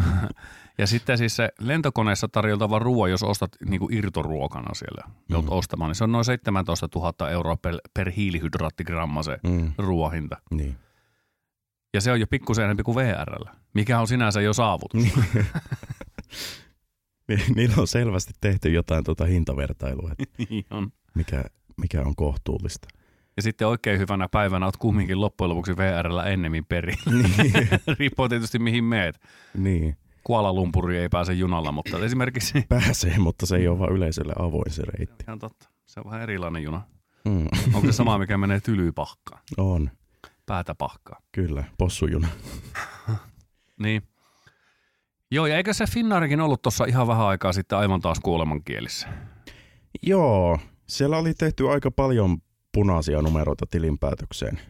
Ja 0.81 0.87
sitten 0.87 1.19
siis 1.19 1.37
se 1.37 1.49
lentokoneessa 1.61 2.29
tarjoltava 2.29 2.79
ruoa, 2.79 3.09
jos 3.09 3.23
ostat 3.23 3.51
niin 3.69 3.81
kuin 3.81 3.95
irtoruokana 3.95 4.75
siellä, 4.75 5.03
Mm. 5.29 5.45
ostamaan, 5.49 5.89
niin 5.89 5.97
se 5.97 6.05
on 6.05 6.13
noin 6.13 6.25
17 6.25 6.89
000 6.95 7.31
euroa 7.31 7.57
per, 7.57 7.75
per 7.95 8.11
hiilihydraattigramma 8.11 9.23
se 9.23 9.39
Mm. 9.43 9.73
ruoahinta. 9.79 10.37
niin. 10.51 10.77
Ja 11.95 12.01
se 12.01 12.13
on 12.13 12.21
jo 12.21 12.27
pikkusen 12.31 12.65
enemmän 12.65 12.85
kuin 12.85 12.97
VRllä, 12.97 13.55
mikä 13.75 14.01
on 14.01 14.09
sinänsä 14.09 14.41
jo 14.41 14.53
saavutus. 14.53 15.03
Ni- 17.28 17.54
Niillä 17.54 17.75
on 17.78 17.87
selvästi 17.87 18.32
tehty 18.40 18.68
jotain 18.73 19.04
tota 19.04 19.25
hintavertailua, 19.25 20.11
Niin 20.50 20.64
on. 20.70 20.92
mikä, 21.14 21.44
mikä 21.76 22.02
on 22.02 22.16
kohtuullista. 22.16 22.88
Ja 23.37 23.42
sitten 23.42 23.68
oikein 23.68 23.99
hyvänä 23.99 24.28
päivänä 24.28 24.66
oot 24.66 24.76
kumminkin 24.76 25.20
loppujen 25.20 25.49
lopuksi 25.50 25.76
VRllä 25.76 26.25
ennemmin 26.25 26.64
peri. 26.66 26.94
Niin. 27.06 27.68
Riippuu 27.99 28.28
tietysti 28.28 28.58
mihin 28.58 28.85
meet. 28.85 29.20
niin. 29.58 29.97
Kuala 30.25 30.52
Lumpuri 30.52 30.99
ei 30.99 31.08
pääse 31.08 31.32
junalla, 31.32 31.73
mutta 31.73 31.99
esimerkiksi... 32.04 32.64
Pääsee, 32.68 33.18
mutta 33.18 33.47
se 33.47 33.56
ei 33.56 33.68
ole 33.68 33.78
vaan 33.78 33.92
yleisölle 33.92 34.32
avoin 34.38 34.70
se 34.70 34.82
reitti. 34.85 35.25
Ihan 35.28 35.38
totta. 35.38 35.68
Se 35.87 36.00
on 36.00 36.06
vähän 36.06 36.23
erilainen 36.23 36.62
juna. 36.62 36.82
Mm. 37.25 37.44
Onko 37.75 37.87
se 37.87 37.92
sama, 37.92 38.18
mikä 38.18 38.38
menee 38.38 38.61
tylypahkaan? 38.61 39.42
On, 39.56 39.90
Päätä 40.47 40.75
pahkaa. 40.75 41.18
kyllä. 41.32 41.64
Possujuna. 41.78 42.28
Niin. 43.82 44.02
Joo, 45.30 45.47
ja 45.47 45.56
eikö 45.56 45.75
se 45.75 45.85
Finnaarikin 45.87 46.40
ollut 46.40 46.62
tuossa 46.62 46.85
ihan 46.85 47.06
vähän 47.06 47.26
aikaa 47.26 47.52
sitten 47.52 47.78
aivan 47.78 48.00
taas 48.00 48.20
kuolemankielissä? 48.20 49.08
Joo, 50.02 50.58
siellä 50.87 51.18
oli 51.18 51.35
tehty 51.35 51.68
aika 51.68 51.90
paljon 51.90 52.38
punaisia 52.75 53.23
numeroita 53.23 53.66
tilinpäätökseen. 53.66 54.61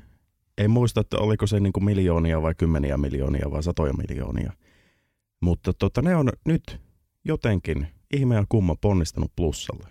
Ei 0.58 0.68
muista, 0.68 1.00
että 1.00 1.18
oliko 1.18 1.46
se 1.46 1.60
niin 1.60 1.72
kuin 1.72 1.84
miljoonia 1.84 2.42
vai 2.42 2.54
kymmeniä 2.54 2.96
miljoonia 2.96 3.50
vai 3.50 3.62
satoja 3.62 3.92
miljoonia. 3.92 4.52
Mutta 5.40 5.72
tota, 5.72 6.02
ne 6.02 6.16
on 6.16 6.28
nyt 6.44 6.80
jotenkin 7.24 7.88
ihme 8.16 8.34
ja 8.34 8.44
kumma 8.48 8.76
ponnistanut 8.80 9.32
plussalle. 9.36 9.88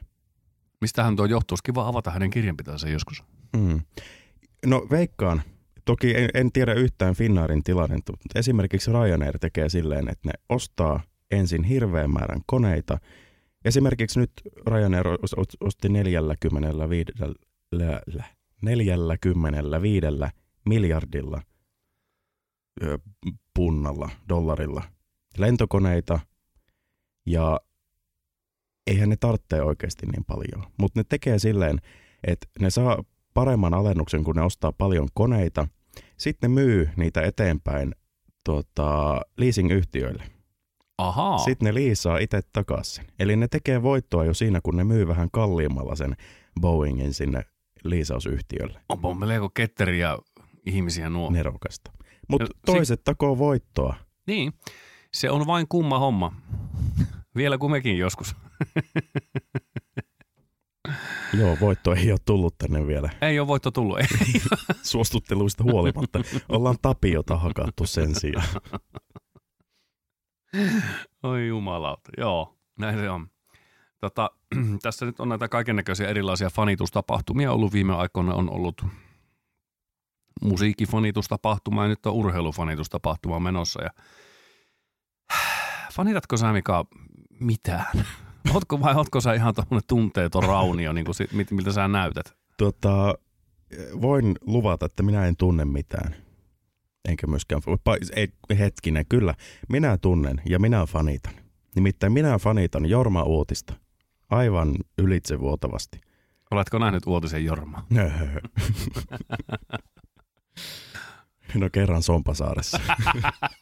Mistähän 0.81 1.15
tuo 1.15 1.25
johtuisi? 1.25 1.63
Kiva 1.63 1.87
avata 1.87 2.11
hänen 2.11 2.29
kirjanpitonsa 2.29 2.89
joskus. 2.89 3.23
Mm. 3.57 3.81
No 4.65 4.87
veikkaan. 4.91 5.41
Toki 5.87 6.17
en, 6.17 6.29
en 6.33 6.51
tiedä 6.51 6.73
yhtään 6.73 7.15
Finnairin 7.15 7.63
tilannetta, 7.63 8.11
mutta 8.11 8.39
esimerkiksi 8.39 8.91
Ryanair 8.91 9.39
tekee 9.39 9.69
silleen, 9.69 10.09
että 10.09 10.29
ne 10.29 10.33
ostaa 10.49 11.03
ensin 11.31 11.63
hirveän 11.63 12.11
määrän 12.11 12.41
koneita. 12.45 12.97
Esimerkiksi 13.65 14.19
nyt 14.19 14.31
Ryanair 14.67 15.07
os- 15.07 15.39
os- 15.39 15.57
osti 15.59 15.89
45, 15.89 17.11
45 18.61 20.07
miljardilla 20.65 21.41
punnalla, 23.53 24.09
dollarilla 24.29 24.83
lentokoneita 25.37 26.19
ja 27.25 27.59
eihän 28.87 29.09
ne 29.09 29.15
tarvitse 29.15 29.61
oikeasti 29.61 30.05
niin 30.05 30.25
paljon. 30.25 30.71
Mutta 30.79 30.99
ne 30.99 31.03
tekee 31.09 31.39
silleen, 31.39 31.79
että 32.27 32.47
ne 32.59 32.69
saa 32.69 33.03
paremman 33.33 33.73
alennuksen, 33.73 34.23
kun 34.23 34.35
ne 34.35 34.41
ostaa 34.41 34.71
paljon 34.71 35.07
koneita. 35.13 35.67
Sitten 36.17 36.51
ne 36.55 36.61
myy 36.61 36.89
niitä 36.95 37.21
eteenpäin 37.21 37.95
tota, 38.43 39.21
leasing-yhtiöille. 39.37 40.23
Ahaa. 40.97 41.37
Sitten 41.37 41.65
ne 41.65 41.73
liisaa 41.73 42.17
itse 42.17 42.41
takaisin. 42.53 43.07
Eli 43.19 43.35
ne 43.35 43.47
tekee 43.47 43.83
voittoa 43.83 44.25
jo 44.25 44.33
siinä, 44.33 44.61
kun 44.63 44.77
ne 44.77 44.83
myy 44.83 45.07
vähän 45.07 45.29
kalliimmalla 45.31 45.95
sen 45.95 46.15
Boeingin 46.61 47.13
sinne 47.13 47.43
liisausyhtiölle. 47.83 48.79
Onpa 48.89 49.13
melko 49.13 49.49
ketteriä 49.49 50.17
ihmisiä 50.65 51.09
nuo. 51.09 51.29
Nerokasta. 51.29 51.91
Mutta 52.29 52.43
No, 52.45 52.49
si- 52.53 52.59
toiset 52.65 53.03
takoo 53.03 53.37
voittoa. 53.37 53.95
Niin, 54.27 54.53
se 55.13 55.29
on 55.29 55.47
vain 55.47 55.67
kumma 55.69 55.99
homma. 55.99 56.35
Vielä 57.35 57.57
kuin 57.57 57.71
mekin 57.71 57.97
joskus. 57.97 58.35
Joo, 61.33 61.57
voitto 61.61 61.93
ei 61.93 62.11
ole 62.11 62.19
tullut 62.25 62.57
tänne 62.57 62.87
vielä 62.87 63.09
Ei 63.21 63.39
ole 63.39 63.47
voitto 63.47 63.71
tullut. 63.71 63.99
Ei. 63.99 64.07
suostutteluista 64.83 65.63
huolimatta. 65.63 66.19
Ollaan 66.49 66.75
tapiota 66.81 67.37
hakattu 67.37 67.85
sen 67.85 68.15
sijaan. 68.15 68.47
Oi 71.23 71.47
jumalauta. 71.47 72.11
Joo, 72.17 72.57
näin 72.79 72.99
se 72.99 73.09
on. 73.09 73.27
Tota, 73.99 74.31
tässä 74.83 75.05
nyt 75.05 75.19
on 75.19 75.29
näitä 75.29 75.47
kaikennäköisiä 75.47 76.07
erilaisia 76.07 76.49
fanitustapahtumia 76.49 77.51
ollut 77.51 77.73
viime 77.73 77.95
aikoina. 77.95 78.33
On 78.33 78.49
ollut 78.49 78.85
musiikkifanitustapahtuma 80.41 81.83
ja 81.83 81.89
nyt 81.89 82.05
on 82.05 82.13
urheilufanitustapahtuma 82.13 83.39
menossa. 83.39 83.83
Ja... 83.83 83.89
Fanitatko 85.93 86.37
sä 86.37 86.53
Mika 86.53 86.85
mitään? 87.39 87.85
Ootko 88.53 88.81
vai 88.81 88.95
ootko 88.95 89.21
sä 89.21 89.33
ihan 89.33 89.55
tuommoinen 89.55 89.87
tunteeton 89.87 90.43
raunio, 90.43 90.93
niin 90.93 91.05
kuin 91.05 91.15
sit, 91.15 91.33
mit- 91.33 91.51
miltä 91.51 91.71
sä 91.71 91.87
näytät? 91.87 92.35
Tota, 92.57 93.13
voin 94.01 94.35
luvata, 94.41 94.85
että 94.85 95.03
minä 95.03 95.25
en 95.25 95.35
tunne 95.37 95.65
mitään. 95.65 96.15
Enkä 97.09 97.27
myöskään, 97.27 97.61
ei, 98.15 98.27
hetkinen, 98.59 99.05
kyllä, 99.09 99.35
minä 99.69 99.97
tunnen 99.97 100.41
ja 100.49 100.59
minä 100.59 100.85
fanitan. 100.85 101.33
Nimittäin 101.75 102.13
minä 102.13 102.37
fanitan 102.37 102.85
Jorma 102.85 103.23
Uutista 103.23 103.73
aivan 104.29 104.75
ylitsevuotavasti. 104.97 105.99
Oletko 106.51 106.79
nähnyt 106.79 107.07
uutisen 107.07 107.45
Jorma? 107.45 107.85
No 111.55 111.69
kerran 111.71 112.03
Sompasaaressa. 112.03 112.79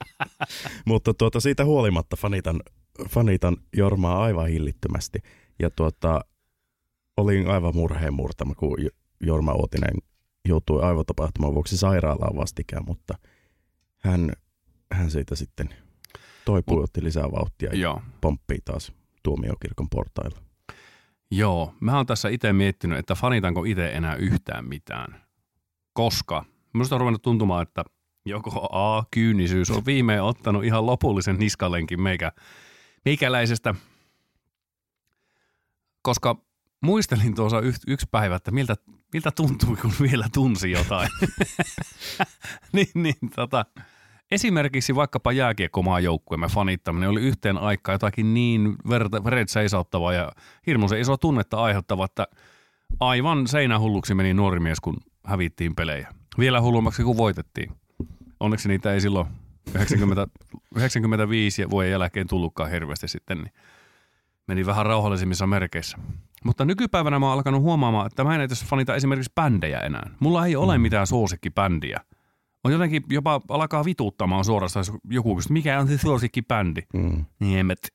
Mutta 0.85 1.13
tuota, 1.13 1.39
siitä 1.39 1.65
huolimatta 1.65 2.15
fanitan, 2.15 2.59
fanitan 3.09 3.57
Jormaa 3.77 4.23
aivan 4.23 4.47
hillittömästi. 4.47 5.19
Ja 5.59 5.69
tuota, 5.69 6.21
olin 7.17 7.47
aivan 7.47 7.75
murheen 7.75 8.13
murtama, 8.13 8.55
kun 8.55 8.83
Jo- 8.83 8.89
Jorma 9.21 9.53
Uotinen 9.53 9.93
joutui 10.47 10.83
aivotapahtuman 10.83 11.53
vuoksi 11.53 11.77
sairaalaan 11.77 12.35
vastikään, 12.35 12.83
mutta 12.87 13.17
hän, 13.97 14.33
hän 14.91 15.11
siitä 15.11 15.35
sitten 15.35 15.69
toipui, 16.45 16.83
otti 16.83 17.03
lisää 17.03 17.31
vauhtia 17.31 17.69
ja 17.73 17.79
Joo. 17.79 18.01
pomppii 18.21 18.59
taas 18.65 18.91
tuomiokirkon 19.23 19.89
portailla. 19.89 20.37
Joo, 21.31 21.73
mä 21.79 21.97
oon 21.97 22.05
tässä 22.05 22.29
itse 22.29 22.53
miettinyt, 22.53 22.99
että 22.99 23.15
fanitanko 23.15 23.63
itse 23.63 23.91
enää 23.91 24.15
yhtään 24.15 24.65
mitään. 24.65 25.21
Koska 25.93 26.45
minusta 26.73 26.95
on 26.95 26.99
ruvennut 26.99 27.21
tuntumaan, 27.21 27.63
että 27.63 27.83
joko 28.25 28.67
A, 28.71 29.03
kyynisyys 29.11 29.71
on 29.71 29.85
viimein 29.85 30.21
ottanut 30.21 30.63
ihan 30.63 30.85
lopullisen 30.85 31.37
niskalenkin 31.37 32.01
meikä, 32.01 32.31
meikäläisestä. 33.05 33.75
Koska 36.01 36.35
muistelin 36.81 37.35
tuossa 37.35 37.59
yht, 37.59 37.81
yksi 37.87 38.07
päivä, 38.11 38.35
että 38.35 38.51
miltä, 38.51 38.75
miltä 39.13 39.31
tuntui, 39.31 39.75
kun 39.75 39.93
vielä 40.01 40.25
tunsi 40.33 40.71
jotain. 40.71 41.09
niin, 42.73 42.87
niin, 42.93 43.15
tota, 43.35 43.65
esimerkiksi 44.31 44.95
vaikkapa 44.95 45.31
jääkiekkomaan 45.31 46.03
joukkueemme 46.03 46.47
fanittaminen 46.47 47.09
oli 47.09 47.21
yhteen 47.21 47.57
aikaan 47.57 47.93
jotakin 47.93 48.33
niin 48.33 48.75
verta, 48.89 49.23
veret 49.23 49.49
seisauttavaa 49.49 50.13
ja 50.13 50.31
hirmuisen 50.67 50.99
iso 50.99 51.17
tunnetta 51.17 51.63
aiheuttava, 51.63 52.05
että 52.05 52.27
aivan 52.99 53.47
seinähulluksi 53.47 54.15
meni 54.15 54.33
nuori 54.33 54.59
mies, 54.59 54.79
kun 54.79 54.97
hävittiin 55.25 55.75
pelejä. 55.75 56.13
Vielä 56.39 56.61
hullummaksi, 56.61 57.03
kun 57.03 57.17
voitettiin. 57.17 57.71
Onneksi 58.39 58.67
niitä 58.67 58.93
ei 58.93 59.01
silloin 59.01 59.27
90, 59.73 60.27
95 60.75 61.69
vuoden 61.69 61.91
jälkeen 61.91 62.27
tullutkaan 62.27 62.71
hirveästi 62.71 63.07
sitten, 63.07 63.37
niin 63.37 63.53
meni 64.47 64.65
vähän 64.65 64.85
rauhallisemmissa 64.85 65.47
merkeissä. 65.47 65.97
Mutta 66.43 66.65
nykypäivänä 66.65 67.19
mä 67.19 67.25
oon 67.25 67.33
alkanut 67.33 67.61
huomaamaan, 67.61 68.07
että 68.07 68.23
mä 68.23 68.35
en 68.35 68.41
edes 68.41 68.65
fanita 68.65 68.95
esimerkiksi 68.95 69.31
bändejä 69.35 69.79
enää. 69.79 70.09
Mulla 70.19 70.45
ei 70.45 70.55
ole 70.55 70.77
mitään 70.77 71.07
suosikkibändiä. 71.07 71.99
On 72.63 72.71
jotenkin 72.71 73.03
jopa 73.09 73.41
alkaa 73.49 73.85
vituuttamaan 73.85 74.45
suorastaan, 74.45 74.85
jos 74.87 74.99
joku 75.09 75.35
kysyy, 75.35 75.53
mikä 75.53 75.79
on 75.79 75.87
se 75.87 75.97
suosikkibändi? 75.97 76.81
Mm. 76.93 77.25
Niemet. 77.39 77.93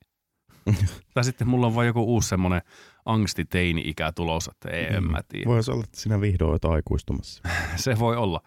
tai 1.13 1.23
sitten 1.23 1.47
mulla 1.47 1.67
on 1.67 1.75
vain 1.75 1.87
joku 1.87 2.03
uusi 2.03 2.29
semmoinen 2.29 2.61
angstiteini-ikä 3.05 4.11
tulossa, 4.11 4.51
että 4.51 4.69
ei, 4.69 4.85
en 4.85 5.03
mä 5.03 5.19
tiedä. 5.27 5.49
Voisi 5.49 5.71
olla, 5.71 5.83
että 5.83 5.99
sinä 5.99 6.21
vihdoin 6.21 6.51
olet 6.51 6.65
aikuistumassa. 6.65 7.43
Se 7.75 7.99
voi 7.99 8.17
olla. 8.17 8.41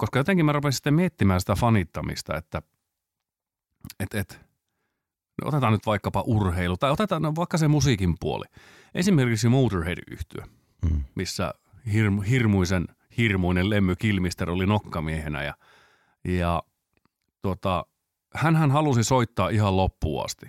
Koska 0.00 0.18
jotenkin 0.18 0.46
mä 0.46 0.52
rupesin 0.52 0.76
sitten 0.76 0.94
miettimään 0.94 1.40
sitä 1.40 1.54
fanittamista, 1.54 2.36
että 2.36 2.62
et, 4.00 4.14
et, 4.14 4.40
no 5.42 5.48
otetaan 5.48 5.72
nyt 5.72 5.86
vaikkapa 5.86 6.22
urheilu, 6.26 6.76
tai 6.76 6.90
otetaan 6.90 7.22
no 7.22 7.32
vaikka 7.36 7.58
se 7.58 7.68
musiikin 7.68 8.14
puoli. 8.20 8.44
Esimerkiksi 8.94 9.48
Motorhead-yhtyö, 9.48 10.42
Mm. 10.90 11.04
missä 11.14 11.54
hirmu, 11.92 12.20
hirmuisen 12.20 12.88
hirmuinen 13.16 13.70
Lemmy 13.70 13.96
Kilmister 13.96 14.50
oli 14.50 14.66
nokkamiehenä 14.66 15.42
ja, 15.42 15.54
ja 16.24 16.62
tuota, 17.42 17.86
hänhän 18.34 18.70
halusi 18.70 19.04
soittaa 19.04 19.48
ihan 19.48 19.76
loppuun 19.76 20.24
asti. 20.24 20.46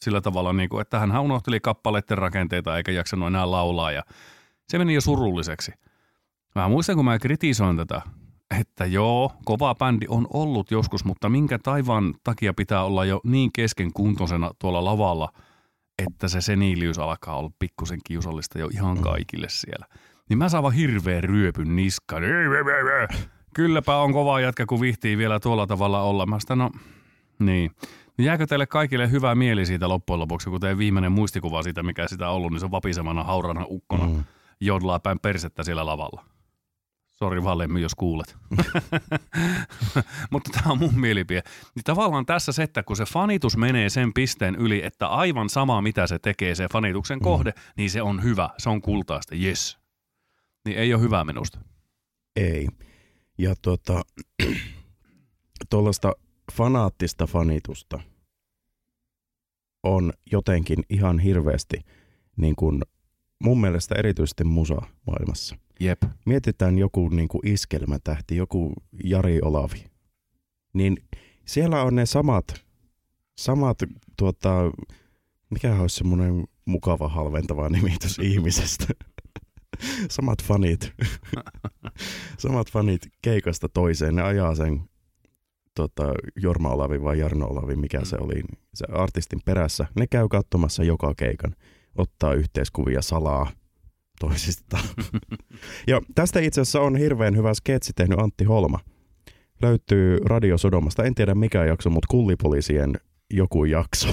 Sillä 0.00 0.20
tavalla, 0.20 0.52
niin 0.52 0.68
kuin, 0.68 0.80
että 0.80 0.98
hän 0.98 1.20
unohteli 1.20 1.60
kappaleiden 1.60 2.18
rakenteita 2.18 2.76
eikä 2.76 2.92
jaksanut 2.92 3.26
enää 3.26 3.50
laulaa 3.50 3.92
ja 3.92 4.02
se 4.68 4.78
meni 4.78 4.94
jo 4.94 5.00
surulliseksi. 5.00 5.72
Mä 6.54 6.68
muistan, 6.68 6.96
kun 6.96 7.04
mä 7.04 7.18
kritisoin 7.18 7.76
tätä, 7.76 8.02
että 8.60 8.86
joo, 8.86 9.32
kova 9.44 9.74
bändi 9.74 10.06
on 10.08 10.26
ollut 10.32 10.70
joskus, 10.70 11.04
mutta 11.04 11.28
minkä 11.28 11.58
taivaan 11.58 12.14
takia 12.24 12.54
pitää 12.54 12.84
olla 12.84 13.04
jo 13.04 13.20
niin 13.24 13.50
keskenkuntoisena 13.52 14.50
tuolla 14.58 14.84
lavalla, 14.84 15.28
että 15.98 16.28
se 16.28 16.40
seniiliys 16.40 16.98
alkaa 16.98 17.36
olla 17.38 17.50
pikkusen 17.58 17.98
kiusallista 18.04 18.58
jo 18.58 18.68
ihan 18.72 18.98
kaikille 19.00 19.48
siellä. 19.48 19.86
Niin 20.28 20.38
mä 20.38 20.48
saan 20.48 20.62
vaan 20.62 20.74
hirveän 20.74 21.24
ryöpyn 21.24 21.76
niskaan. 21.76 22.22
Kylläpä 23.54 23.96
on 23.96 24.12
kova 24.12 24.40
jätkä, 24.40 24.66
kun 24.66 24.80
vihtii 24.80 25.18
vielä 25.18 25.40
tuolla 25.40 25.66
tavalla 25.66 26.02
olla. 26.02 26.26
Mä 26.26 26.40
sitä, 26.40 26.56
no, 26.56 26.70
niin. 27.38 27.70
Niin 28.18 28.26
jääkö 28.26 28.46
teille 28.46 28.66
kaikille 28.66 29.10
hyvä 29.10 29.34
mieli 29.34 29.66
siitä 29.66 29.88
loppujen 29.88 30.20
lopuksi, 30.20 30.50
kun 30.50 30.60
teidän 30.60 30.78
viimeinen 30.78 31.12
muistikuva 31.12 31.62
siitä, 31.62 31.82
mikä 31.82 32.08
sitä 32.08 32.28
on 32.28 32.34
ollut, 32.34 32.50
niin 32.52 32.60
se 32.60 32.66
on 32.66 32.70
vapisemana 32.70 33.24
haurana 33.24 33.66
ukkona 33.68 34.06
Mm. 34.06 34.24
jodlaa 34.60 35.00
päin 35.00 35.18
persettä 35.20 35.64
siellä 35.64 35.86
lavalla. 35.86 36.24
Sori 37.18 37.44
vaan 37.44 37.58
Lemmy, 37.58 37.80
jos 37.80 37.94
kuulet. 37.94 38.36
Mutta 40.30 40.50
tämä 40.52 40.72
on 40.72 40.78
mun 40.78 41.00
mielipide. 41.00 41.42
Niin 41.74 41.84
tavallaan 41.84 42.26
tässä 42.26 42.52
se, 42.52 42.62
että 42.62 42.82
kun 42.82 42.96
se 42.96 43.04
fanitus 43.04 43.56
menee 43.56 43.88
sen 43.90 44.12
pisteen 44.12 44.54
yli, 44.54 44.84
että 44.84 45.06
aivan 45.06 45.48
sama 45.48 45.82
mitä 45.82 46.06
se 46.06 46.18
tekee, 46.18 46.54
se 46.54 46.66
fanituksen 46.72 47.18
Mm. 47.18 47.22
kohde, 47.22 47.52
niin 47.76 47.90
se 47.90 48.02
on 48.02 48.22
hyvä, 48.22 48.50
se 48.58 48.68
on 48.68 48.82
kultaista, 48.82 49.34
yes. 49.34 49.78
Niin 50.64 50.78
ei 50.78 50.94
ole 50.94 51.02
hyvä 51.02 51.24
minusta. 51.24 51.58
Ei. 52.36 52.68
Ja 53.38 53.54
tuota, 53.62 54.02
tuollaista 55.70 56.12
fanaattista 56.52 57.26
fanitusta 57.26 58.00
on 59.82 60.12
jotenkin 60.32 60.78
ihan 60.88 61.18
hirveästi 61.18 61.76
niin 62.36 62.56
kuin 62.56 62.82
mun 63.42 63.60
mielestä 63.60 63.94
erityisesti 63.94 64.44
musa-maailmassa. 64.44 65.56
Jep. 65.82 66.02
Mietitään 66.26 66.78
joku 66.78 67.08
niin 67.08 67.28
kuin 67.28 67.46
iskelmätähti, 67.48 68.36
joku 68.36 68.72
Jari 69.04 69.38
Olavi. 69.42 69.84
Niin 70.74 70.96
siellä 71.44 71.82
on 71.82 71.94
ne 71.94 72.06
samat, 72.06 72.54
samat 73.38 73.78
tuota, 74.18 74.50
mikä 75.50 75.74
olisi 75.80 75.96
semmoinen 75.96 76.44
mukava 76.64 77.08
halventava 77.08 77.68
nimitys 77.68 78.18
ihmisestä. 78.18 78.86
samat 80.16 80.42
fanit. 80.42 80.92
samat 82.38 82.70
fanit 82.70 83.02
keikasta 83.22 83.68
toiseen. 83.68 84.14
Ne 84.14 84.22
ajaa 84.22 84.54
sen 84.54 84.80
tota, 85.74 86.14
Jorma 86.36 86.70
Olavi 86.70 87.02
vai 87.02 87.18
Jarno 87.18 87.46
Olavi, 87.46 87.76
mikä 87.76 87.98
Mm. 87.98 88.04
se 88.04 88.16
oli, 88.20 88.42
se 88.74 88.86
artistin 88.92 89.40
perässä. 89.44 89.86
Ne 89.96 90.06
käy 90.06 90.28
katsomassa 90.28 90.84
joka 90.84 91.14
keikan, 91.14 91.56
ottaa 91.94 92.34
yhteiskuvia 92.34 93.02
salaa 93.02 93.50
toisistaan. 94.22 94.84
ja 95.90 96.00
tästä 96.14 96.40
itse 96.40 96.60
asiassa 96.60 96.80
on 96.80 96.96
hirveän 96.96 97.36
hyvä 97.36 97.54
sketsi 97.54 97.92
tehnyt 97.92 98.18
Antti 98.18 98.44
Holma. 98.44 98.78
Löytyy 99.62 100.18
Radio 100.24 100.58
Sodomasta, 100.58 101.04
en 101.04 101.14
tiedä 101.14 101.34
mikä 101.34 101.64
jakso, 101.64 101.90
mutta 101.90 102.06
kullipoliisien 102.10 102.94
joku 103.30 103.64
jakso. 103.64 104.08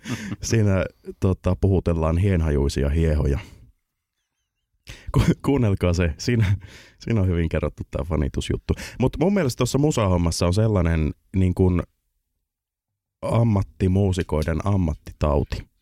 Siinä 0.42 0.84
tota, 1.20 1.56
puhutellaan 1.60 2.18
hienhajuisia 2.18 2.88
hiehoja. 2.88 3.38
Ku, 5.12 5.22
kuunnelkaa 5.44 5.92
se, 5.92 6.14
siinä, 6.18 6.56
siinä 6.98 7.20
on 7.20 7.28
hyvin 7.28 7.48
kerrottu 7.48 7.82
tämä 7.90 8.04
fanitusjuttu. 8.04 8.74
Mutta 9.00 9.18
mun 9.20 9.34
mielestä 9.34 9.58
tuossa 9.58 9.78
musahommassa 9.78 10.46
on 10.46 10.54
sellainen 10.54 11.10
niin 11.36 11.54
kuin 11.54 11.82
ammattimuusikoiden 13.22 14.66
ammattitauti. 14.66 15.72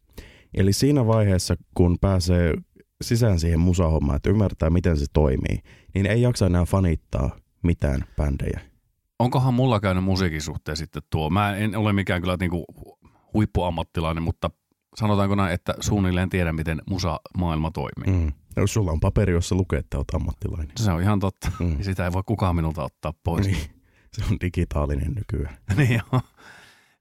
Eli 0.55 0.73
siinä 0.73 1.07
vaiheessa, 1.07 1.57
kun 1.75 1.99
pääsee 2.01 2.55
sisään 3.03 3.39
siihen 3.41 3.61
musahommaan, 3.61 4.17
että 4.17 4.31
ymmärtää, 4.31 4.71
miten 4.71 4.97
se 4.97 5.07
toimii, 5.13 5.63
niin 5.95 6.07
ei 6.07 6.23
jaksa 6.23 6.47
enää 6.47 6.65
fanittaa 6.65 7.37
mitään 7.63 8.05
bändejä. 8.17 8.61
Onkohan 9.19 9.55
mulla 9.55 9.81
käynyt 9.81 10.05
musiikin 10.05 10.43
suhteen 10.43 10.77
sitten 10.77 11.03
tuo? 11.11 11.31
Mä 11.31 11.57
en 11.57 11.77
ole 11.77 11.93
mikään 11.93 12.21
kyllä 12.21 12.37
niinku 12.41 12.65
huippuammattilainen, 13.35 14.23
mutta 14.23 14.51
sanotaanko 14.97 15.35
näin, 15.35 15.55
että 15.55 15.75
suunnilleen 15.81 16.29
tiedän, 16.29 16.55
miten 16.55 16.83
musa-maailma 16.91 17.71
toimii. 17.71 18.21
Mm. 18.21 18.33
Jos 18.57 18.75
sulla 18.75 18.93
on 18.93 19.01
paperi, 19.01 19.33
jossa 19.33 19.55
lukee, 19.55 19.79
että 19.79 19.97
olet 19.97 20.15
ammattilainen. 20.15 20.73
Se 20.77 20.93
on 20.93 21.03
ihan 21.03 21.21
totta. 21.21 21.53
Mm. 21.61 21.83
Sitä 21.83 22.05
ei 22.05 22.13
voi 22.13 22.23
kukaan 22.27 22.57
minulta 22.57 22.85
ottaa 22.85 23.13
pois. 23.25 23.47
Niin, 23.47 23.71
se 24.13 24.23
on 24.31 24.37
digitaalinen 24.41 25.13
nykyään. 25.15 25.57
niin 25.77 26.01
joo. 26.13 26.23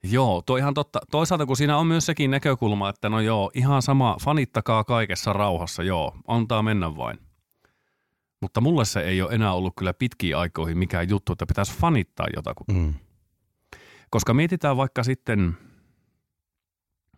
Joo, 0.03 0.41
tuo 0.41 0.57
ihan 0.57 0.73
totta. 0.73 0.99
Toisaalta 1.11 1.45
kun 1.45 1.57
siinä 1.57 1.77
on 1.77 1.87
myös 1.87 2.05
sekin 2.05 2.31
näkökulma, 2.31 2.89
että 2.89 3.09
no 3.09 3.19
joo, 3.19 3.51
ihan 3.53 3.81
sama, 3.81 4.17
fanittakaa 4.23 4.83
kaikessa 4.83 5.33
rauhassa, 5.33 5.83
joo, 5.83 6.15
antaa 6.27 6.63
mennä 6.63 6.95
vain. 6.95 7.19
Mutta 8.41 8.61
mulle 8.61 8.85
se 8.85 8.99
ei 8.99 9.21
ole 9.21 9.33
enää 9.33 9.53
ollut 9.53 9.73
kyllä 9.77 9.93
pitkiin 9.93 10.37
aikoihin 10.37 10.77
mikään 10.77 11.09
juttu, 11.09 11.31
että 11.31 11.45
pitäisi 11.45 11.77
fanittaa 11.77 12.27
jotakuta. 12.35 12.73
Mm. 12.73 12.93
Koska 14.09 14.33
mietitään 14.33 14.77
vaikka 14.77 15.03
sitten, 15.03 15.57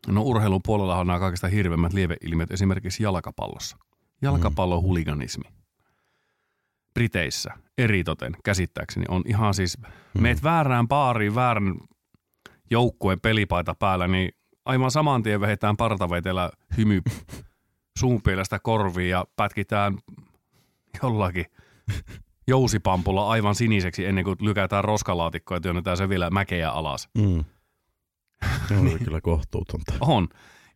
no 0.08 0.22
urheilun 0.22 0.62
puolella 0.66 0.98
on 0.98 1.08
nämä 1.08 1.20
kaikista 1.20 1.48
hirveimmät 1.48 1.94
lieveilmiöt 1.94 2.52
esimerkiksi 2.52 3.04
jalkapallossa. 3.04 3.78
Jalkapallon 4.22 4.82
huliganismi. 4.82 5.44
Briteissä 6.94 7.54
eritoten 7.78 8.36
käsittääkseni 8.44 9.06
on 9.10 9.24
ihan 9.26 9.54
siis, 9.54 9.78
Mm. 10.14 10.22
meet 10.22 10.44
väärään 10.44 10.88
baariin, 10.88 11.36
väärän 11.36 11.76
joukkueen 12.72 13.20
pelipaita 13.20 13.76
päällä, 13.76 14.08
niin 14.08 14.32
aivan 14.66 14.92
saman 14.92 15.24
tien 15.24 15.42
vehetään 15.42 15.78
partaveitellä 15.78 16.50
hymy 16.78 17.02
suunpielestä 18.00 18.60
korviin 18.60 19.10
ja 19.10 19.26
pätkitään 19.36 19.98
jollakin 21.04 21.46
jousipampulla 22.48 23.30
aivan 23.30 23.56
siniseksi 23.56 24.06
ennen 24.06 24.24
kuin 24.24 24.38
lykätään 24.42 24.84
roskalaatikkoa 24.84 25.58
ja 25.58 25.62
työnnetään 25.62 25.98
se 25.98 26.10
vielä 26.10 26.30
mäkeä 26.30 26.72
alas. 26.72 27.10
Mm. 27.18 27.46
Se 28.68 28.78
on 28.78 29.00
kyllä 29.04 29.22
kohtuutonta. 29.22 29.94
On. 30.02 30.28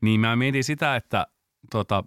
Niin 0.01 0.19
mä 0.19 0.36
mietin 0.36 0.63
sitä, 0.63 0.95
että 0.95 1.27
tota, 1.71 2.03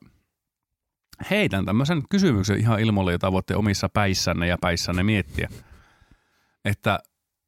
heitän 1.31 1.65
tämmöisen 1.65 2.03
kysymyksen 2.11 2.59
ihan 2.59 2.81
ilmoille, 2.81 3.13
jota 3.13 3.33
voitte 3.33 3.57
omissa 3.57 3.89
päissänne 3.89 4.47
ja 4.47 4.59
päissänne 4.61 5.03
miettiä. 5.03 5.49
Että 6.65 6.99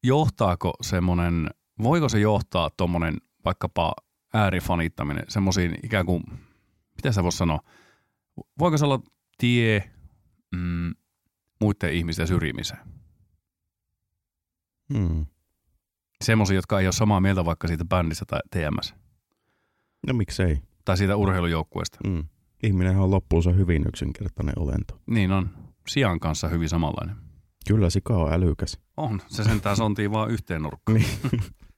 johtaako 0.04 0.72
semmoinen, 0.80 1.50
voiko 1.82 2.08
se 2.08 2.20
johtaa 2.20 2.70
tuommoinen 2.76 3.16
vaikkapa 3.44 3.92
äärifanittaminen 4.34 5.24
semmoisiin 5.28 5.78
ikään 5.82 6.06
kuin, 6.06 6.22
mitä 6.96 7.12
sä 7.12 7.22
vois 7.22 7.38
sanoa, 7.38 7.60
voiko 8.58 8.78
se 8.78 8.84
olla 8.84 9.00
tie 9.38 9.90
mm, 10.56 10.94
muiden 11.60 11.92
ihmisten 11.92 12.26
syrjimiseen? 12.26 12.80
Mm. 14.92 15.26
Semmoisia, 16.24 16.56
jotka 16.56 16.80
ei 16.80 16.86
ole 16.86 16.92
samaa 16.92 17.20
mieltä 17.20 17.44
vaikka 17.44 17.68
siitä 17.68 17.84
bändistä 17.84 18.24
tai 18.24 18.40
TMS 18.50 18.94
No 20.06 20.14
miksei. 20.14 20.58
tai 20.84 20.96
siitä 20.96 21.16
urheilujoukkueesta. 21.16 21.98
Mm. 22.06 22.24
Ihminenhän 22.62 23.02
on 23.02 23.10
loppuunsa 23.10 23.52
hyvin 23.52 23.84
yksinkertainen 23.88 24.58
olento. 24.58 25.00
Niin 25.06 25.32
on. 25.32 25.50
Sian 25.88 26.20
kanssa 26.20 26.48
hyvin 26.48 26.68
samanlainen. 26.68 27.16
Kyllä 27.68 27.90
sika 27.90 28.16
on 28.16 28.32
älykäs. 28.32 28.78
On. 28.96 29.20
Se 29.26 29.44
sentään 29.44 29.76
sontii 29.76 30.10
vaan 30.10 30.30
yhteen 30.30 30.62
nurkkaan. 30.62 31.00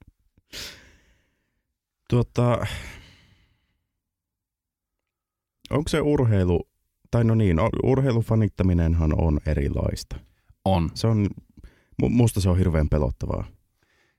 Tuota, 2.10 2.66
onko 5.70 5.88
se 5.88 6.00
urheilu, 6.00 6.68
tai 7.10 7.24
no 7.24 7.34
niin, 7.34 7.56
urheilufanittaminenhan 7.82 9.20
on 9.20 9.40
erilaista. 9.46 10.16
On. 10.64 10.90
Se 10.94 11.06
on, 11.06 11.26
mu- 12.02 12.08
musta 12.08 12.40
se 12.40 12.48
on 12.48 12.58
hirveän 12.58 12.88
pelottavaa. 12.88 13.44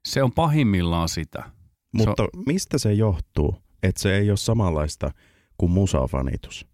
Se 0.06 0.24
on 0.24 0.32
pahimmillaan 0.32 1.10
sitä. 1.10 1.52
Mutta 1.93 2.28
mistä 2.46 2.78
se 2.78 2.93
johtuu, 2.93 3.56
että 3.84 4.02
se 4.02 4.17
ei 4.17 4.30
ole 4.30 4.38
samanlaista 4.38 5.12
kuin 5.58 5.72
musafanitus? 5.72 6.73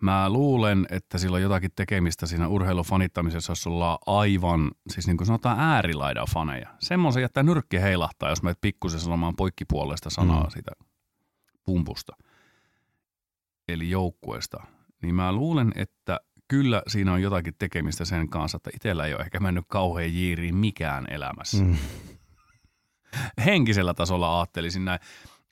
Mä 0.00 0.30
luulen, 0.30 0.86
että 0.90 1.18
sillä 1.18 1.34
on 1.34 1.42
jotakin 1.42 1.70
tekemistä 1.76 2.26
siinä 2.26 2.48
urheilufanittamisessa, 2.48 3.50
jos 3.50 3.66
ollaan 3.66 3.98
aivan, 4.06 4.70
siis 4.90 5.06
niin 5.06 5.16
kuin 5.16 5.26
sanotaan 5.26 5.60
äärilaidan 5.60 6.26
faneja. 6.34 6.68
Semmoisen, 6.78 7.24
että 7.24 7.42
nyrkki 7.42 7.80
heilahtaa, 7.80 8.28
jos 8.28 8.42
meet 8.42 8.58
pikkusen 8.60 9.00
sanomaan 9.00 9.36
poikkipuolesta 9.36 10.10
sanaa 10.10 10.40
Mm. 10.40 10.46
mm. 10.46 10.50
siitä 10.50 10.70
pumpusta. 11.64 12.16
Eli 13.68 13.90
joukkueesta. 13.90 14.62
Niin 15.02 15.14
mä 15.14 15.32
luulen, 15.32 15.72
että 15.76 16.20
kyllä 16.48 16.82
siinä 16.86 17.12
on 17.12 17.22
jotakin 17.22 17.54
tekemistä 17.58 18.04
sen 18.04 18.28
kanssa, 18.28 18.56
että 18.56 18.70
itsellä 18.74 19.06
ei 19.06 19.14
ole 19.14 19.22
ehkä 19.22 19.40
mennyt 19.40 19.64
kauhean 19.68 20.14
jiiriin 20.14 20.54
mikään 20.54 21.06
elämässä. 21.10 21.64
Mm. 21.64 21.76
henkisellä 23.46 23.94
tasolla 23.94 24.40
ajattelisin 24.40 24.84
näin, 24.84 25.00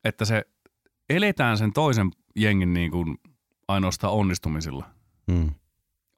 että 0.04 0.24
se 0.24 0.44
eletään 1.11 1.58
sen 1.58 1.72
toisen 1.72 2.11
jengin 2.37 2.72
niin 2.74 2.90
kuin 2.90 3.18
ainoastaan 3.68 4.12
onnistumisilla. 4.12 4.85
Mm. 5.26 5.50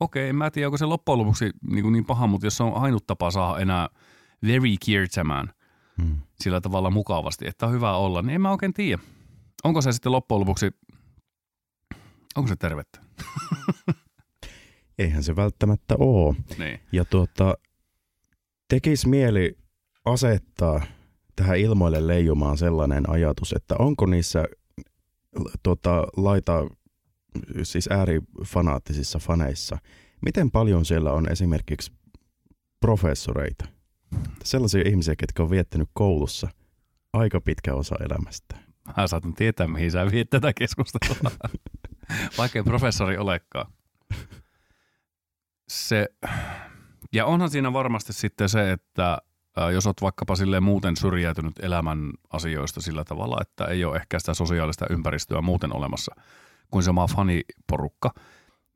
Okei, 0.01 0.29
en 0.29 0.37
mä 0.37 0.51
tiedä, 0.51 0.69
onko 0.69 0.77
se 0.79 0.85
loppujen 0.87 1.19
lopuksi 1.19 1.51
niin, 1.71 1.93
niin 1.93 2.05
paha, 2.05 2.27
mutta 2.27 2.47
jos 2.47 2.57
se 2.57 2.63
on 2.63 2.75
ainut 2.75 3.07
tapa 3.07 3.31
saada 3.31 3.59
enää 3.61 3.89
very 4.47 4.77
kiertämään 4.85 5.53
Mm. 5.99 6.17
sillä 6.41 6.61
tavalla 6.61 6.91
mukavasti, 6.91 7.47
että 7.47 7.67
on 7.67 7.73
hyvä 7.73 7.97
olla, 7.97 8.23
niin 8.23 8.35
en 8.35 8.41
mä 8.41 8.51
oikein 8.51 8.75
tiedä. 8.75 9.03
Onko 9.65 9.83
se 9.83 9.93
sitten 9.93 10.13
loppujen 10.13 10.41
lopuksi, 10.41 10.71
onko 12.37 12.49
se 12.49 12.57
tervettä? 12.57 13.01
Eihän 14.99 15.23
se 15.23 15.37
välttämättä 15.37 15.95
ole. 15.99 16.37
Niin. 16.59 16.81
Ja 16.93 17.05
tuota, 17.05 17.55
tekisi 18.69 19.09
mieli 19.09 19.59
asettaa 20.05 20.81
tähän 21.37 21.59
ilmoille 21.59 22.07
leijumaan 22.07 22.59
sellainen 22.59 23.11
ajatus, 23.11 23.53
että 23.53 23.75
onko 23.79 24.07
niissä 24.07 24.45
tuota, 25.63 26.05
laita, 26.17 26.67
siis 27.63 27.89
äärifanaattisissa 27.91 29.19
faneissa, 29.19 29.79
miten 30.23 30.51
paljon 30.51 30.85
siellä 30.85 31.13
on 31.13 31.33
esimerkiksi 31.33 31.93
professoreita, 32.81 33.65
sellaisia 34.45 34.83
ihmisiä, 34.87 35.17
ketkä 35.17 35.43
on 35.43 35.51
viettänyt 35.51 35.89
koulussa 35.93 36.49
aika 37.13 37.41
pitkä 37.41 37.75
osa 37.75 37.97
elämästä. 38.01 38.57
Mä 38.97 39.07
saatan 39.07 39.35
tietää, 39.35 39.69
mihin 39.69 39.91
sä 39.91 40.11
viet 40.11 40.31
tätä 40.31 40.53
keskustelua. 40.53 41.31
Vaikka 42.39 42.59
ei 42.59 42.63
professori 42.63 43.19
olekaan. 43.19 43.73
se, 45.69 46.07
ja 47.13 47.27
onhan 47.27 47.51
siinä 47.51 47.73
varmasti 47.73 48.13
sitten 48.13 48.49
se, 48.49 48.73
että 48.73 49.19
jos 49.73 49.87
olet 49.87 50.03
vaikkapa 50.03 50.37
silleen 50.37 50.63
muuten 50.63 50.97
syrjäytynyt 50.97 51.59
elämän 51.63 52.11
asioista 52.31 52.81
sillä 52.81 53.05
tavalla, 53.05 53.39
että 53.41 53.65
ei 53.65 53.85
ole 53.85 53.97
ehkä 53.97 54.19
sitä 54.19 54.35
sosiaalista 54.35 54.87
ympäristöä 54.91 55.41
muuten 55.41 55.77
olemassa 55.77 56.15
kuin 56.71 56.83
se 56.83 56.91
oma 56.91 57.07
faniporukka, 57.07 58.15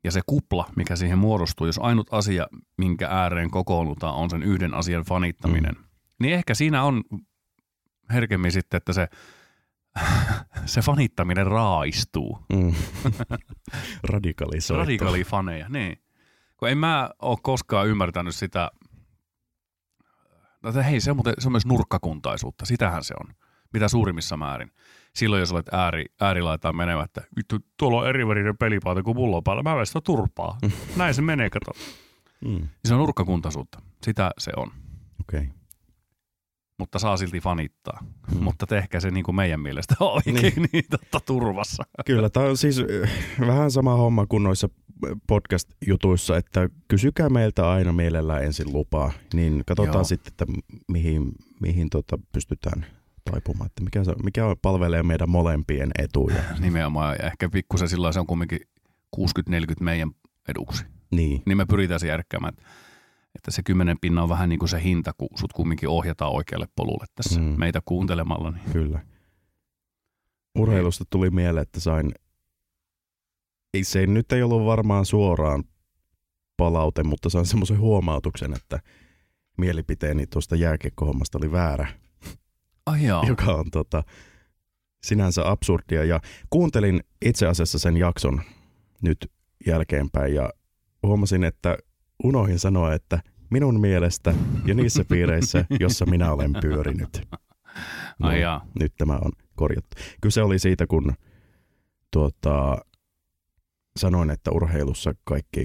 ja 0.03 0.11
se 0.11 0.21
kupla, 0.25 0.69
mikä 0.75 0.95
siihen 0.95 1.17
muodostuu, 1.17 1.67
jos 1.67 1.79
ainut 1.83 2.07
asia, 2.11 2.47
minkä 2.77 3.07
ääreen 3.09 3.51
kokoonnutaan, 3.51 4.15
on 4.15 4.29
sen 4.29 4.43
yhden 4.43 4.73
asian 4.73 5.03
fanittaminen, 5.03 5.75
mm. 5.75 5.83
niin 6.19 6.33
ehkä 6.33 6.53
siinä 6.53 6.83
on 6.83 7.03
herkemmin 8.13 8.51
sitten, 8.51 8.77
että 8.77 8.93
se, 8.93 9.07
se 10.65 10.81
fanittaminen 10.81 11.47
raaistuu. 11.47 12.39
Mm. 12.53 12.73
Radikalisoitu. 14.13 14.79
Radikaalifaneja, 14.79 15.69
niin. 15.69 15.97
Kun 16.57 16.69
en 16.69 16.77
mä 16.77 17.09
ole 17.21 17.37
koskaan 17.43 17.87
ymmärtänyt 17.87 18.35
sitä, 18.35 18.71
no, 20.63 20.69
että 20.69 20.83
hei, 20.83 20.99
se 20.99 21.11
on, 21.11 21.17
muuten, 21.17 21.33
se 21.39 21.47
on 21.47 21.51
myös 21.51 21.65
nurkkakuntaisuutta, 21.65 22.65
sitähän 22.65 23.03
se 23.03 23.13
on, 23.19 23.35
mitä 23.73 23.87
suurimmissa 23.87 24.37
määrin. 24.37 24.71
Silloin, 25.15 25.39
jos 25.39 25.51
olet 25.51 25.73
ääri, 25.73 26.05
äärilaitaan 26.21 26.75
menevä, 26.75 27.03
että 27.03 27.21
vittu, 27.37 27.55
tuolla 27.77 27.97
on 27.97 28.07
erivärinen 28.07 28.57
pelipaita 28.57 29.03
kuin 29.03 29.17
mulla 29.17 29.37
on 29.37 29.43
päällä, 29.43 29.63
mä 29.63 29.85
sitä 29.85 30.01
turpaa. 30.01 30.57
Näin 30.95 31.13
se 31.13 31.21
menee, 31.21 31.49
kato. 31.49 31.71
Mm. 32.45 32.67
Se 32.85 32.93
on 32.93 32.99
nurkkakuntaisuutta, 32.99 33.81
sitä 34.03 34.31
se 34.37 34.51
on. 34.57 34.71
Okei. 35.21 35.39
Okay. 35.39 35.51
Mutta 36.79 36.99
saa 36.99 37.17
silti 37.17 37.39
fanittaa. 37.39 38.03
Mm. 38.31 38.43
Mutta 38.43 38.67
tehkää 38.67 39.01
se 39.01 39.11
niin 39.11 39.23
kuin 39.23 39.35
meidän 39.35 39.59
mielestä 39.59 39.95
oikein 39.99 40.35
niin, 40.35 40.53
niin 40.73 40.85
totta, 40.89 41.19
turvassa. 41.19 41.83
Kyllä, 42.05 42.29
tämä 42.29 42.45
on 42.45 42.57
siis 42.57 42.79
äh, 42.79 43.47
vähän 43.47 43.71
sama 43.71 43.95
homma 43.95 44.25
kuin 44.25 44.43
noissa 44.43 44.69
podcast-jutuissa, 45.27 46.37
että 46.37 46.69
kysykää 46.87 47.29
meiltä 47.29 47.71
aina 47.71 47.93
mielellään 47.93 48.43
ensin 48.43 48.73
lupaa, 48.73 49.11
niin 49.33 49.63
katsotaan 49.67 49.95
Joo. 49.95 50.03
sitten, 50.03 50.31
että 50.31 50.45
mihin, 50.87 51.31
mihin 51.61 51.89
tota 51.89 52.19
pystytään 52.31 52.85
taipumaan, 53.31 53.65
että 53.67 53.83
mikä, 53.83 54.03
se, 54.03 54.13
mikä 54.23 54.41
palvelee 54.61 55.03
meidän 55.03 55.29
molempien 55.29 55.91
etuja. 55.99 56.43
Nimenomaan, 56.59 57.15
ja 57.19 57.27
ehkä 57.27 57.49
pikkusen 57.49 57.89
sillä 57.89 58.11
se 58.11 58.19
on 58.19 58.27
kumminkin 58.27 58.59
60-40 59.15 59.19
meidän 59.79 60.11
eduksi. 60.47 60.85
Niin, 61.11 61.43
Niin 61.45 61.57
me 61.57 61.65
pyritään 61.65 61.99
se 61.99 62.07
järkkäämään, 62.07 62.53
että, 62.53 62.63
että 63.35 63.51
se 63.51 63.63
kymmenen 63.63 63.97
pinna 64.01 64.23
on 64.23 64.29
vähän 64.29 64.49
niin 64.49 64.59
kuin 64.59 64.69
se 64.69 64.83
hinta, 64.83 65.11
kun 65.17 65.29
sut 65.35 65.53
kumminkin 65.53 65.89
ohjataan 65.89 66.31
oikealle 66.31 66.67
polulle 66.75 67.05
tässä 67.15 67.39
Mm. 67.39 67.45
mm. 67.45 67.59
meitä 67.59 67.81
kuuntelemalla. 67.85 68.51
Niin. 68.51 68.71
kyllä. 68.71 68.99
Urheilusta 70.57 71.03
tuli 71.09 71.29
mieleen, 71.29 71.61
että 71.61 71.79
sain, 71.79 72.11
ei 73.73 73.83
se 73.83 74.07
nyt 74.07 74.31
ei 74.31 74.43
ollut 74.43 74.65
varmaan 74.65 75.05
suoraan 75.05 75.63
palaute, 76.57 77.03
mutta 77.03 77.29
sain 77.29 77.45
semmoisen 77.45 77.79
huomautuksen, 77.79 78.53
että 78.53 78.79
mielipiteeni 79.57 80.27
tuosta 80.27 80.55
jääkiekkohommasta 80.55 81.37
oli 81.37 81.51
väärä. 81.51 81.87
Ai 82.85 83.03
jaa. 83.05 83.23
joka 83.27 83.45
on 83.45 83.71
tota, 83.71 84.03
sinänsä 85.03 85.49
absurdia. 85.51 86.03
Ja 86.03 86.19
kuuntelin 86.49 87.03
itse 87.25 87.47
asiassa 87.47 87.79
sen 87.79 87.97
jakson 87.97 88.41
nyt 89.01 89.31
jälkeenpäin 89.67 90.33
ja 90.35 90.49
huomasin, 91.03 91.43
että 91.43 91.77
unohin 92.23 92.59
sanoa, 92.59 92.93
että 92.93 93.19
minun 93.49 93.79
mielestä 93.79 94.33
ja 94.65 94.73
niissä 94.73 95.05
piireissä, 95.05 95.65
jossa 95.79 96.05
minä 96.05 96.31
olen 96.31 96.53
pyörinyt. 96.61 97.21
No, 98.19 98.27
Ai 98.27 98.41
jaa. 98.41 98.65
nyt 98.79 98.93
tämä 98.97 99.13
on 99.13 99.31
korjattu. 99.55 99.95
Kyse 100.21 100.41
oli 100.41 100.59
siitä, 100.59 100.87
kun 100.87 101.13
tuota, 102.11 102.77
sanoin, 103.97 104.29
että 104.29 104.51
urheilussa 104.51 105.13
kaikki, 105.23 105.63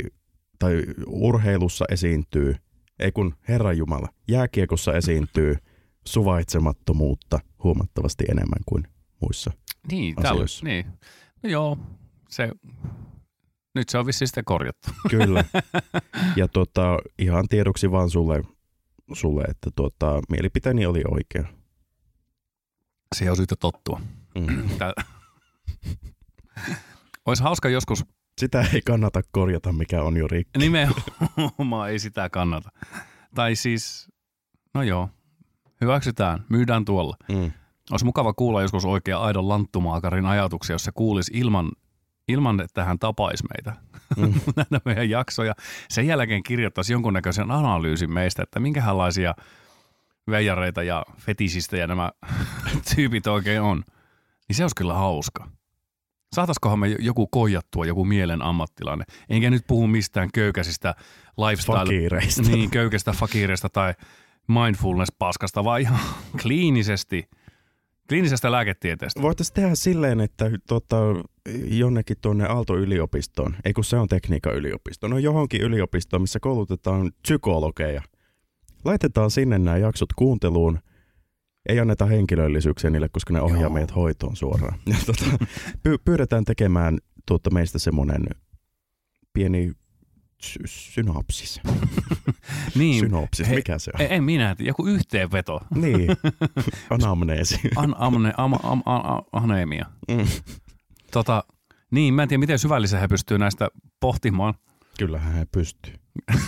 tai 0.59 0.83
urheilussa 1.07 1.85
esiintyy, 1.89 2.55
ei 2.99 3.13
kun 3.13 3.35
Herran 3.49 3.77
Jumala, 3.79 4.09
jääkiekossa 4.29 4.95
esiintyy 4.95 5.57
suvaitsemattomuutta 6.07 7.39
huomattavasti 7.65 8.25
enemmän 8.29 8.61
kuin 8.67 8.85
muissa. 9.21 9.51
Niin, 9.91 10.15
täällä, 10.15 10.31
asioissa. 10.31 10.65
niin. 10.67 10.87
No 11.43 11.51
joo, 11.51 11.79
se, 12.29 12.51
nyt 13.75 13.89
se 13.89 13.99
on 13.99 14.07
vissiin 14.07 14.29
sitten 14.29 14.45
korjattu. 14.45 14.91
Kyllä. 15.11 15.45
Ja 16.37 16.49
tota, 16.49 16.99
ihan 17.19 17.49
tiedoksi 17.49 17.91
vaan 17.91 18.11
sulle, 18.11 18.43
sulle 19.13 19.43
että 19.43 19.71
tota, 19.77 20.21
mielipiteeni 20.29 20.87
oli 20.87 21.03
oikea. 21.11 21.45
Siihen 23.15 23.33
on 23.33 23.37
syytä 23.37 23.57
tottua. 23.57 24.01
Mm. 24.39 24.69
Tää... 24.79 24.93
Olisi 27.27 27.43
hauska 27.43 27.69
joskus, 27.69 28.05
Sitä 28.41 28.67
ei 28.75 28.83
kannata 28.83 29.21
korjata, 29.31 29.73
mikä 29.73 30.03
on 30.03 30.17
jo 30.17 30.29
rikki. 30.29 30.59
nimenomaan 30.59 31.91
ei 31.91 31.99
sitä 31.99 32.31
kannata. 32.31 32.71
Tai 33.35 33.57
siis, 33.57 34.09
no 34.75 34.83
joo, 34.83 35.09
hyväksytään, 35.81 36.45
myydään 36.49 36.85
tuolla. 36.85 37.17
Mm. 37.29 37.53
Olisi 37.91 38.05
mukava 38.05 38.33
kuulla 38.33 38.63
joskus 38.63 38.85
oikea 38.85 39.19
aidon 39.19 39.49
lanttumaakarin 39.49 40.27
ajatuksia, 40.27 40.75
jos 40.75 40.85
se 40.85 40.93
kuulisi 40.95 41.33
ilman, 41.35 41.71
ilman 42.29 42.61
että 42.61 42.85
hän 42.85 42.99
tapaisi 42.99 43.45
meitä 43.55 43.91
Mm. 44.17 44.33
näitä 44.57 44.81
meidän 44.85 45.11
jaksoja. 45.11 45.55
Sen 45.89 46.07
jälkeen 46.07 46.43
kirjoittaisi 46.43 46.93
jonkunnäköisen 46.93 47.51
analyysin 47.51 48.13
meistä, 48.13 48.43
että 48.43 48.61
minkälaisia 48.61 49.35
veijareita 50.31 50.83
ja 50.83 51.05
fetisistä 51.19 51.77
ja 51.77 51.87
nämä 51.87 52.11
tyypit 52.95 53.27
oikein 53.27 53.61
on. 53.61 53.85
Niin 54.49 54.57
se 54.57 54.65
olisi 54.65 54.77
kyllä 54.77 54.95
hauska. 54.95 55.51
Saataisikohan 56.33 56.79
me 56.79 56.97
joku 56.99 57.27
koijattua, 57.27 57.87
joku 57.87 58.05
mielen 58.05 58.43
ammattilainen. 58.43 59.07
Enkä 59.29 59.51
nyt 59.51 59.65
puhu 59.67 59.87
mistään 59.87 60.29
köykäisistä 60.35 60.95
lifestyle... 61.49 61.79
Fakiireista. 61.79 62.43
Niin, 62.43 62.71
köykäistä 62.71 63.13
fakiireista 63.13 63.69
tai 63.69 63.95
mindfulness-paskasta, 64.49 65.65
vaan 65.65 65.81
ihan 65.81 66.01
kliinisesti, 66.43 67.29
kliinisestä 68.09 68.53
lääketieteestä. 68.53 69.23
Voitaisiin 69.23 69.55
tehdä 69.55 69.75
silleen, 69.75 70.21
että 70.21 70.51
tota, 70.69 70.97
jonnekin 71.65 72.17
tuonne 72.23 72.47
Aalto-yliopistoon, 72.47 73.57
ei 73.65 73.73
kun 73.73 73.85
se 73.85 73.97
on 73.97 74.09
tekniikan 74.09 74.55
yliopisto, 74.55 75.09
no 75.09 75.19
johonkin 75.19 75.61
yliopistoon, 75.61 76.23
missä 76.23 76.41
koulutetaan 76.41 77.13
psykologeja. 77.23 78.03
Laitetaan 78.85 79.31
sinne 79.31 79.59
nämä 79.59 79.77
jaksot 79.77 80.13
kuunteluun, 80.13 80.79
ei 81.69 81.81
anneta 81.81 82.07
henkilöllisyyksiä 82.07 82.91
niille, 82.91 83.09
koska 83.09 83.33
ne 83.33 83.41
ohjaa 83.41 83.61
Joo. 83.61 83.71
meidät 83.71 83.97
hoitoon 83.97 84.37
suoraan. 84.37 84.79
Ja 84.87 84.97
tota, 85.07 85.25
py- 85.89 85.99
pyydetään 86.05 86.45
tekemään 86.45 86.99
tuota, 87.27 87.51
meistä 87.51 87.79
semmoinen 87.79 88.27
pieni 89.33 89.73
sy- 90.41 90.67
synopsis. 90.67 91.61
Niin, 92.75 93.01
Synopsis, 93.01 93.49
Hei, 93.49 93.57
mikä 93.57 93.79
se 93.79 93.91
on? 93.95 94.07
en 94.11 94.25
minä, 94.25 94.57
joku 94.59 94.87
yhteenveto. 94.87 95.61
Niin, 95.75 96.07
anamneesi. 96.91 97.61
An, 97.77 97.95
amne, 97.99 98.33
am, 98.37 98.53
am, 98.63 98.83
am, 98.87 99.23
anemia. 99.33 99.87
Mm. 100.09 100.27
Tota, 101.13 101.45
niin, 101.91 102.15
mä 102.15 102.23
en 102.23 102.29
tiedä, 102.29 102.39
miten 102.41 102.59
syvällisen 102.59 103.01
he 103.01 103.09
pystyy 103.09 103.39
näistä 103.39 103.69
pohtimaan. 104.01 104.55
Kyllähän 104.99 105.33
he 105.33 105.47
pystyy. 105.53 105.95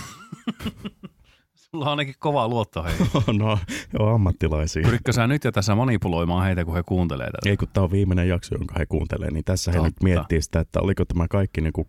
Sulla 1.55 1.85
on 1.85 1.89
ainakin 1.89 2.15
kova 2.19 2.47
luotto 2.47 2.83
heihin. 2.83 3.07
no, 3.39 3.59
joo, 3.99 4.13
ammattilaisia. 4.15 4.83
Pyritkö 4.83 5.13
sä 5.13 5.27
nyt 5.27 5.43
jo 5.43 5.51
tässä 5.51 5.75
manipuloimaan 5.75 6.45
heitä, 6.45 6.65
kun 6.65 6.75
he 6.75 6.83
kuuntelee 6.85 7.27
tätä? 7.27 7.49
Ei 7.49 7.57
kun 7.57 7.67
tämä 7.73 7.83
on 7.83 7.91
viimeinen 7.91 8.27
jakso, 8.27 8.55
jonka 8.55 8.75
he 8.79 8.85
kuuntelee, 8.85 9.31
niin 9.31 9.43
tässä 9.43 9.71
he 9.71 9.77
Totta. 9.77 9.87
nyt 9.87 10.03
miettii 10.03 10.41
sitä, 10.41 10.59
että 10.59 10.79
oliko 10.79 11.05
tämä 11.05 11.27
kaikki 11.27 11.61
niinku 11.61 11.87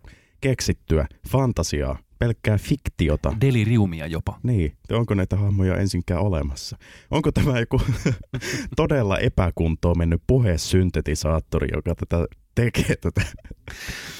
keksittyä 0.49 1.07
fantasiaa, 1.29 1.97
pelkkää 2.19 2.57
fiktiota. 2.57 3.33
Deliriumia 3.41 4.07
jopa. 4.07 4.39
Niin, 4.43 4.77
onko 4.91 5.13
näitä 5.13 5.35
hahmoja 5.35 5.77
ensinkään 5.77 6.21
olemassa? 6.21 6.77
Onko 7.11 7.31
tämä 7.31 7.59
joku 7.59 7.81
todella 8.75 9.17
epäkuntoon 9.17 9.97
mennyt 9.97 10.21
puhesyntetisaattori, 10.27 11.67
joka 11.73 11.95
tätä 11.95 12.25
tekee 12.55 12.95
tätä? 12.95 13.21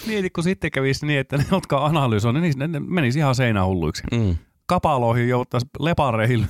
Mieti, 0.07 0.29
kun 0.29 0.43
sitten 0.43 0.71
kävisi 0.71 1.05
niin, 1.05 1.19
että 1.19 1.37
ne, 1.37 1.45
jotka 1.51 1.85
analysoivat, 1.85 2.41
niin 2.41 2.53
ne, 2.57 2.67
ne 2.67 2.79
menisi 2.79 3.19
ihan 3.19 3.35
seinähulluiksi. 3.35 4.03
Mm. 4.11 4.35
Kapaloihin 4.65 5.29
jouttaisi 5.29 5.67
lepareihin 5.79 6.47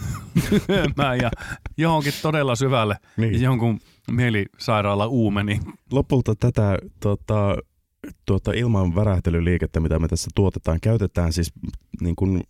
lyömään 0.67 1.17
ja 1.17 1.31
johonkin 1.77 2.13
todella 2.21 2.55
syvälle 2.55 2.95
Niin. 3.17 3.41
jonkun 3.41 3.79
mielisairaala 4.11 5.07
uumeni. 5.07 5.59
Lopulta 5.91 6.35
tätä 6.35 6.77
tota, 6.99 7.57
tuota, 8.25 8.51
ilman 8.51 8.95
värähtelyliikettä, 8.95 9.79
mitä 9.79 9.99
me 9.99 10.07
tässä 10.07 10.31
tuotetaan, 10.35 10.79
käytetään 10.81 11.33
siis 11.33 11.53
niin 12.01 12.15
kuin 12.15 12.43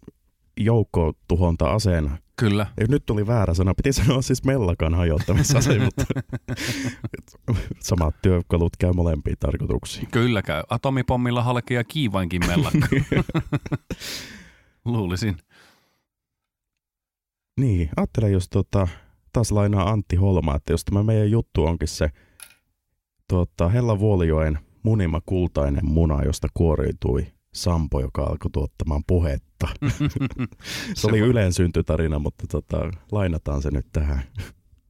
joukkotuhonta 0.57 1.71
aseena. 1.71 2.17
Kyllä. 2.37 2.67
Ja 2.79 2.85
nyt 2.89 3.05
tuli 3.05 3.27
väärä 3.27 3.53
sana, 3.53 3.73
piti 3.75 3.93
sanoa 3.93 4.21
siis 4.21 4.43
mellakan 4.43 4.93
hajottamisase, 4.93 5.79
mutta 5.79 6.05
samat 7.79 8.15
työkalut 8.21 8.77
käy 8.77 8.93
molempiin 8.93 9.37
tarkoituksiin. 9.39 10.07
Kyllä 10.11 10.41
käy. 10.41 10.63
Atomipommilla 10.69 11.43
halki 11.43 11.73
ja 11.73 11.83
kiivainkin 11.83 12.41
mellakka. 12.47 12.87
Luulisin. 14.85 15.37
Niin, 17.59 17.89
ajattele, 17.97 18.29
jos 18.29 18.49
tota, 18.49 18.87
taas 19.33 19.51
lainaa 19.51 19.89
Antti 19.89 20.15
Holma, 20.15 20.55
että 20.55 20.73
jos 20.73 20.85
tämä 20.85 21.03
meidän 21.03 21.31
juttu 21.31 21.65
onkin 21.65 21.87
se 21.87 22.09
tota, 23.27 23.69
Hella 23.69 23.99
Vuolijoen 23.99 24.59
munima 24.85 25.21
kultainen 25.25 25.85
muna, 25.85 26.23
josta 26.23 26.47
kuoriutui 26.53 27.27
Sampo, 27.53 28.01
joka 28.01 28.23
alkoi 28.23 28.51
tuottamaan 28.51 29.03
puhetta. 29.07 29.67
se, 30.95 31.07
oli 31.07 31.19
Yleen 31.19 31.53
syntytarina, 31.53 32.19
mutta 32.19 32.47
tota, 32.47 32.91
lainataan 33.11 33.61
se 33.61 33.71
nyt 33.71 33.87
tähän. 33.91 34.23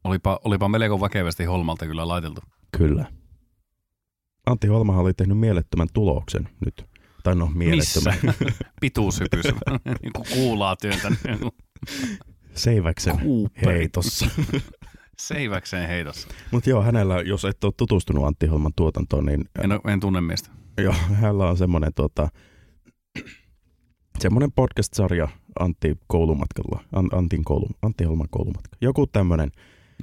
Olipa, 0.03 0.39
olipa 0.43 0.69
melko 0.69 1.01
väkevästi 1.01 1.45
Holmalta 1.45 1.85
kyllä 1.85 2.07
laiteltu. 2.07 2.41
Kyllä. 2.77 3.05
Antti 4.45 4.67
Holmahan 4.67 5.03
oli 5.03 5.13
tehnyt 5.13 5.37
mielettömän 5.37 5.87
tuloksen 5.93 6.49
nyt. 6.65 6.85
Tai 7.23 7.35
no, 7.35 7.51
mielettömän. 7.55 8.17
Missä? 8.23 8.63
Pituushypys. 8.81 9.45
niin 10.01 10.13
kuin 10.15 10.25
kuulaa 10.33 10.75
työntänyt. 10.75 11.19
Seiväksen 12.53 13.15
heitossa. 13.65 14.27
Seiväkseen 15.19 15.87
heitossa. 15.89 16.27
Mutta 16.51 16.69
joo, 16.69 16.81
hänellä, 16.83 17.21
jos 17.21 17.45
et 17.45 17.63
ole 17.63 17.73
tutustunut 17.77 18.25
Antti 18.25 18.47
Holman 18.47 18.71
tuotantoon, 18.75 19.25
niin 19.25 19.45
En, 19.63 19.71
oo- 19.71 19.91
en 19.91 19.99
tunne 19.99 20.21
miestä. 20.21 20.49
joo, 20.77 20.93
hänellä 21.21 21.49
on 21.49 21.57
semmoinen 21.57 21.91
tota, 21.95 22.29
semmoinen 24.19 24.51
podcast-sarja 24.51 25.27
Antti 25.59 25.95
koulumatkalla, 26.07 26.83
An, 26.93 27.09
Antin 27.11 27.43
koulu, 27.43 27.67
Antti 27.81 28.03
Holman 28.03 28.27
koulumatka. 28.31 28.77
Joku 28.81 29.07
tämmöinen, 29.07 29.51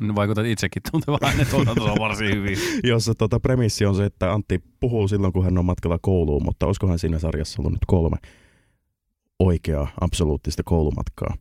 Nyt 0.01 0.15
Vaikutat 0.15 0.47
itsekin 0.47 0.83
tuntevan 0.93 1.19
hänen 1.25 1.47
tuotantonsa 1.47 1.95
varsin 1.99 2.37
hyvin. 2.37 2.59
jossa 2.93 3.15
tota 3.15 3.41
premissi 3.41 3.87
on 3.87 3.95
se, 3.97 4.05
että 4.05 4.33
Antti 4.33 4.63
puhuu 4.81 5.09
silloin, 5.09 5.33
kun 5.33 5.45
hän 5.45 5.59
on 5.59 5.65
matkalla 5.65 5.99
kouluun, 6.03 6.45
mutta 6.45 6.67
olisikohan 6.67 6.99
siinä 6.99 7.19
sarjassa 7.19 7.63
ollut 7.63 7.73
nyt 7.73 7.85
kolme 7.87 8.17
oikeaa, 9.39 9.89
absoluuttista 10.01 10.63
koulumatkaa. 10.63 11.35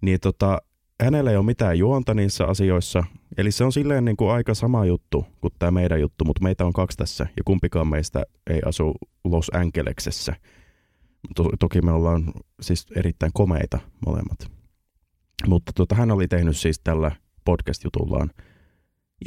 Niin 0.00 0.20
tota, 0.20 0.58
hänellä 1.04 1.30
ei 1.30 1.36
ole 1.36 1.44
mitään 1.46 1.78
juonta 1.78 2.14
niissä 2.14 2.44
asioissa, 2.44 3.04
eli 3.38 3.50
se 3.50 3.64
on 3.64 3.72
silleen 3.72 4.04
niin 4.04 4.16
kuin 4.16 4.30
aika 4.32 4.54
sama 4.54 4.84
juttu 4.84 5.26
kuin 5.40 5.52
tämä 5.58 5.70
meidän 5.70 6.00
juttu, 6.00 6.24
mutta 6.24 6.42
meitä 6.42 6.64
on 6.66 6.72
kaksi 6.72 6.96
tässä, 6.98 7.26
ja 7.36 7.42
kumpikaan 7.44 7.88
meistä 7.88 8.24
ei 8.50 8.60
asu 8.66 8.94
Los 9.24 9.50
Angelesessä. 9.54 10.36
To- 11.36 11.50
toki 11.60 11.82
me 11.82 11.92
ollaan 11.92 12.32
siis 12.60 12.86
erittäin 12.96 13.32
komeita 13.34 13.78
molemmat. 14.06 14.38
Mutta 15.46 15.72
tota, 15.74 15.94
hän 15.94 16.10
oli 16.10 16.28
tehnyt 16.28 16.56
siis 16.56 16.80
tällä 16.84 17.10
podcast-jutullaan 17.44 18.30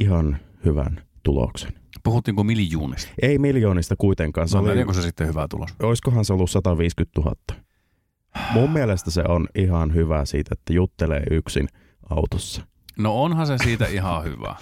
ihan 0.00 0.36
hyvän 0.64 1.02
tuloksen. 1.22 1.72
Puhuttiinko 2.04 2.44
miljoonista? 2.44 3.10
Ei 3.22 3.38
miljoonista 3.38 3.94
kuitenkaan. 3.98 4.48
Se 4.48 4.52
Se 4.52 4.58
oli, 4.58 4.82
oli... 4.82 4.94
se 4.94 5.02
sitten 5.02 5.26
hyvä 5.28 5.46
tulos? 5.50 5.70
olisikohan 5.82 6.24
se 6.24 6.32
ollut 6.32 6.50
150 6.50 7.20
000? 7.20 7.34
Mun 8.52 8.70
mielestä 8.70 9.10
se 9.10 9.22
on 9.28 9.48
ihan 9.54 9.94
hyvä 9.94 10.24
siitä, 10.24 10.50
että 10.52 10.72
juttelee 10.72 11.22
yksin 11.30 11.68
autossa. 12.10 12.62
No 12.98 13.22
onhan 13.22 13.46
se 13.46 13.58
siitä 13.64 13.86
ihan 13.86 14.24
hyvä. 14.24 14.56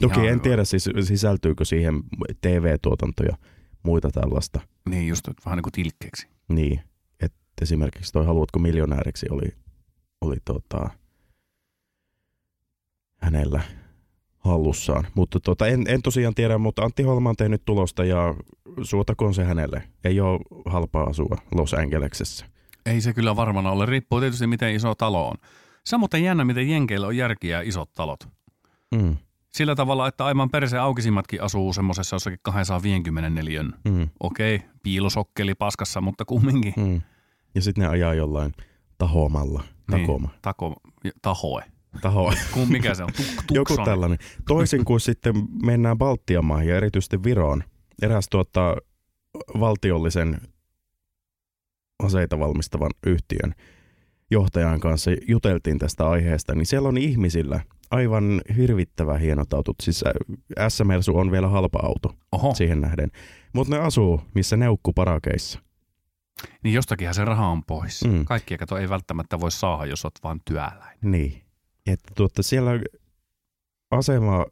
Toki 0.00 0.14
Ihan 0.14 0.26
en 0.26 0.32
hyvä. 0.34 0.42
tiedä, 0.42 0.64
siis 0.64 0.90
sisältyykö 1.02 1.64
siihen 1.64 2.02
TV-tuotantoja 2.40 3.36
muita 3.82 4.10
tällaista. 4.10 4.60
Niin 4.88 5.08
just 5.08 5.28
vähän 5.44 5.56
niin 5.56 5.62
kuin 5.62 5.72
tilkkeeksi. 5.72 6.28
Niin, 6.48 6.80
että 7.20 7.38
esimerkiksi 7.62 8.12
toi 8.12 8.26
Haluatko 8.26 8.58
miljonääriksi 8.58 9.26
oli, 9.30 9.48
oli 10.20 10.36
tota, 10.44 10.90
hänellä 13.16 13.62
hallussaan. 14.38 15.06
Mutta 15.14 15.40
tota, 15.40 15.66
en, 15.66 15.84
en 15.88 16.02
tosiaan 16.02 16.34
tiedä, 16.34 16.58
mutta 16.58 16.82
Antti 16.82 17.02
Holma 17.02 17.30
on 17.30 17.36
tehnyt 17.36 17.62
tulosta 17.64 18.04
ja 18.04 18.34
suotakoon 18.82 19.34
se 19.34 19.44
hänelle. 19.44 19.82
Ei 20.04 20.20
ole 20.20 20.40
halpaa 20.66 21.04
asua 21.04 21.36
Los 21.54 21.74
Angelesessa. 21.74 22.46
Ei 22.86 23.00
se 23.00 23.12
kyllä 23.14 23.36
varmana 23.36 23.70
ole. 23.70 23.86
Riippuu 23.86 24.20
tietysti 24.20 24.46
miten 24.46 24.74
iso 24.74 24.94
talo 24.94 25.28
on. 25.28 25.36
Se 25.84 25.96
on 25.96 26.00
muuten 26.00 26.24
jännä, 26.24 26.44
miten 26.44 26.68
Jenkeillä 26.70 27.06
on 27.06 27.16
järkiä 27.16 27.60
isot 27.60 27.92
talot. 27.92 28.28
Mm, 28.94 29.16
Sillä 29.50 29.74
tavalla, 29.74 30.08
että 30.08 30.24
aivan 30.24 30.50
perse 30.50 30.78
aukisimmatkin 30.78 31.42
asuu 31.42 31.72
semmoisessa 31.72 32.16
jossakin 32.16 32.38
250 32.42 33.30
neliön. 33.30 33.72
mm, 33.84 34.08
Okei, 34.20 34.62
piilosokkeli 34.82 35.54
paskassa, 35.54 36.00
mutta 36.00 36.24
kumminkin. 36.24 36.72
mm. 36.76 37.00
Ja 37.54 37.62
sitten 37.62 37.82
ne 37.82 37.88
ajaa 37.88 38.14
jollain 38.14 38.52
tahomalla. 38.98 39.64
Takoma. 39.90 40.28
Niin, 40.28 40.38
tako, 40.42 40.74
tahoe. 41.22 41.64
Taho. 42.00 42.32
Kun 42.54 42.68
mikä 42.72 42.94
se 42.94 43.02
on? 43.04 43.10
Tuk, 43.46 43.56
Joku 43.56 43.76
tällainen. 43.84 44.18
Toisin 44.48 44.84
kuin 44.84 45.00
sitten 45.00 45.34
mennään 45.62 45.98
Baltian 45.98 46.44
maihin 46.44 46.70
ja 46.70 46.76
erityisesti 46.76 47.22
Viroon. 47.22 47.64
Eräs 48.02 48.28
tuota, 48.30 48.76
valtiollisen 49.60 50.40
aseita 52.04 52.38
valmistavan 52.38 52.90
yhtiön 53.06 53.54
johtajan 54.30 54.80
kanssa 54.80 55.10
juteltiin 55.28 55.78
tästä 55.78 56.08
aiheesta, 56.08 56.54
niin 56.54 56.66
siellä 56.66 56.88
on 56.88 56.98
ihmisillä 56.98 57.60
aivan 57.90 58.40
hirvittävä 58.56 59.18
hienot 59.18 59.52
autot. 59.52 59.76
Siis 59.82 60.04
äh, 60.06 60.68
S-Mersu 60.68 61.16
on 61.16 61.30
vielä 61.30 61.48
halpa 61.48 61.78
auto 61.82 62.14
Oho, 62.32 62.54
siihen 62.54 62.80
nähden. 62.80 63.10
Mutta 63.52 63.76
ne 63.76 63.82
asuu 63.82 64.22
missä 64.34 64.56
neukku 64.56 64.92
parakeissa. 64.92 65.58
niin 66.62 66.74
jostakinhan 66.74 67.14
se 67.14 67.24
raha 67.24 67.46
on 67.48 67.64
pois. 67.64 68.04
Mm. 68.04 68.24
Kaikkia 68.24 68.58
kato 68.58 68.76
ei 68.76 68.88
välttämättä 68.88 69.40
voi 69.40 69.50
saada, 69.50 69.86
jos 69.86 70.04
oot 70.04 70.14
vaan 70.22 70.40
työläinen. 70.44 70.98
Niin. 71.02 71.42
Että 71.86 72.12
tuota, 72.16 72.42
siellä 72.42 72.70
asema 73.90 74.46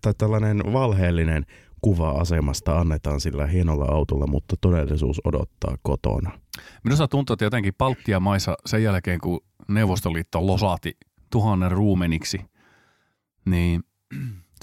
tai 0.00 0.14
tällainen 0.18 0.62
valheellinen 0.72 1.46
kuva 1.86 2.10
asemasta 2.10 2.78
annetaan 2.78 3.20
sillä 3.20 3.46
hienolla 3.46 3.84
autolla, 3.84 4.26
mutta 4.26 4.56
todellisuus 4.60 5.20
odottaa 5.24 5.76
kotona. 5.82 6.30
Minusta 6.84 7.08
tuntuu, 7.08 7.34
että 7.34 7.44
jotenkin 7.44 7.74
Baltian 7.78 8.22
maissa 8.22 8.56
sen 8.66 8.82
jälkeen, 8.82 9.20
kun 9.20 9.40
Neuvostoliitto 9.68 10.46
losahti 10.46 10.96
tuhannen 11.30 11.70
ruumeniksi, 11.70 12.40
niin 13.44 13.84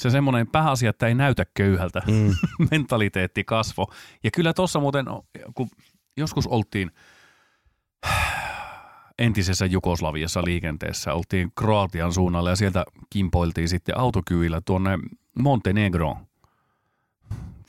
se 0.02 0.10
semmoinen 0.10 0.48
pääasia, 0.48 0.90
että 0.90 1.08
ei 1.08 1.16
näytä 1.16 1.46
köyhältä 1.54 2.02
Mm. 2.08 2.34
mentaliteetti 2.72 3.44
kasvo. 3.44 3.88
Ja 4.24 4.32
kyllä 4.32 4.54
tuossa 4.54 4.80
muuten, 4.80 5.06
kun 5.56 5.68
joskus 6.18 6.48
oltiin 6.48 6.92
entisessä 9.20 9.66
Jugoslaviassa 9.66 10.42
liikenteessä, 10.46 11.14
oltiin 11.14 11.52
Kroatian 11.56 12.14
suunnalla 12.14 12.50
ja 12.50 12.56
sieltä 12.56 12.86
kimpoiltiin 13.10 13.70
sitten 13.70 13.98
autokyydillä 13.98 14.62
tuonne 14.62 15.00
Montenegro 15.40 16.18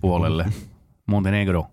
puolelle. 0.04 0.46
Montenegro. 1.06 1.66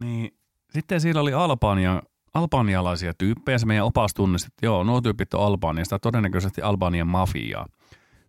Niin 0.00 0.38
sitten 0.70 1.00
siellä 1.00 1.20
oli 1.20 1.32
Albania, 1.32 2.02
albanialaisia 2.34 3.14
tyyppejä. 3.14 3.58
Se 3.58 3.66
meidän 3.66 3.84
opas 3.84 4.14
tunnisti, 4.14 4.46
että 4.46 4.66
joo, 4.66 4.84
nuo 4.84 5.00
tyypit 5.00 5.34
on 5.34 5.46
Albaniasta, 5.46 5.98
todennäköisesti 5.98 6.62
Albanian 6.62 7.06
mafiaa. 7.06 7.66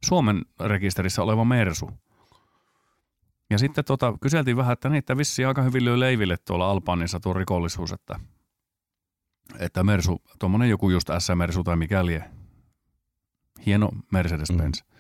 Suomen 0.06 0.42
rekisterissä 0.60 1.24
oleva 1.24 1.46
Mersu. 1.46 1.92
Ja 3.50 3.58
sitten 3.58 3.86
tota, 3.86 4.14
kyseltiin 4.22 4.58
vähän, 4.58 4.74
että 4.74 4.90
niitä 4.90 5.18
vissiin 5.18 5.48
aika 5.48 5.62
hyvin 5.62 5.86
lyö 5.86 6.00
leiville 6.00 6.38
tuolla 6.38 6.70
Albaniassa 6.70 7.20
tuo 7.20 7.34
rikollisuus, 7.34 7.92
että, 7.92 8.20
että 9.60 9.84
Mersu, 9.84 10.22
tuommoinen 10.40 10.70
joku 10.70 10.90
just 10.90 11.10
S-Mersu 11.20 11.64
tai 11.64 11.76
mikä 11.76 12.06
lie, 12.06 12.24
hieno 13.66 13.90
Mercedes-Benz, 14.16 14.84
mm. 14.84 14.99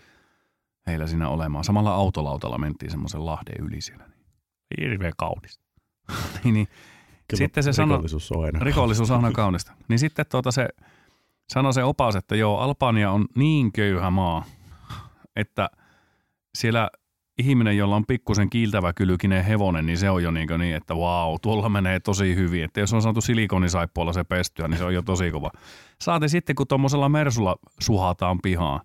Heillä 0.89 1.07
siinä 1.07 1.29
olemaan. 1.29 1.63
Samalla 1.63 1.95
autolautalla 1.95 2.57
mentiin 2.57 2.91
semmoisen 2.91 3.25
lahden 3.25 3.65
yli 3.65 3.81
siellä. 3.81 4.03
Niin. 4.05 4.89
Hirveän 4.89 5.13
kaunis. 5.17 5.59
niin, 6.43 6.53
niin. 6.53 6.67
Kyllä 7.27 7.37
Sitten 7.37 7.63
se 7.63 7.73
sanoi, 7.73 7.97
rikollisuus 7.97 8.31
on 8.31 8.45
aina. 8.45 8.59
rikollisuus 8.59 9.11
on 9.11 9.15
aina 9.15 9.31
kaunista. 9.31 9.71
Niin 9.87 9.99
sitten 9.99 10.25
tuota 10.31 10.51
se 10.51 10.67
sanoi 11.49 11.73
se 11.73 11.83
opas, 11.83 12.15
että 12.15 12.35
joo, 12.35 12.57
Albania 12.59 13.11
on 13.11 13.25
niin 13.35 13.71
köyhä 13.71 14.09
maa, 14.09 14.43
että 15.35 15.69
siellä 16.57 16.89
ihminen, 17.39 17.77
jolla 17.77 17.95
on 17.95 18.05
pikkusen 18.05 18.49
kiiltävä 18.49 18.93
kylkinen 18.93 19.45
hevonen, 19.45 19.85
niin 19.85 19.97
se 19.97 20.09
on 20.09 20.23
jo 20.23 20.31
niin, 20.31 20.49
niin 20.57 20.75
että 20.75 20.95
vau, 20.95 21.39
tuolla 21.39 21.69
menee 21.69 21.99
tosi 21.99 22.35
hyvin. 22.35 22.63
Että 22.63 22.79
jos 22.79 22.93
on 22.93 23.01
saatu 23.01 23.21
silikonisaippualla 23.21 24.13
se 24.13 24.23
pestyä, 24.23 24.67
niin 24.67 24.77
se 24.77 24.83
on 24.83 24.93
jo 24.93 25.01
tosi 25.01 25.31
kova. 25.31 25.51
Saati 26.01 26.29
sitten, 26.29 26.55
kun 26.55 26.67
tuommoisella 26.67 27.09
mersulla 27.09 27.55
suhataan 27.79 28.39
pihaan. 28.43 28.79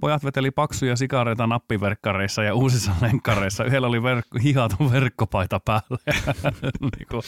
Pojat 0.00 0.24
veteli 0.24 0.50
paksuja 0.50 0.96
sikareita 0.96 1.46
nappiverkkareissa 1.46 2.42
ja 2.42 2.54
uusissa 2.54 2.92
lenkkareissa. 3.00 3.64
Yhdellä 3.64 3.86
oli 3.86 4.02
verkko, 4.02 4.38
hihaton 4.42 4.92
verkkopaita 4.92 5.60
päällä. 5.64 5.98
niin 6.80 7.06
kuin 7.10 7.22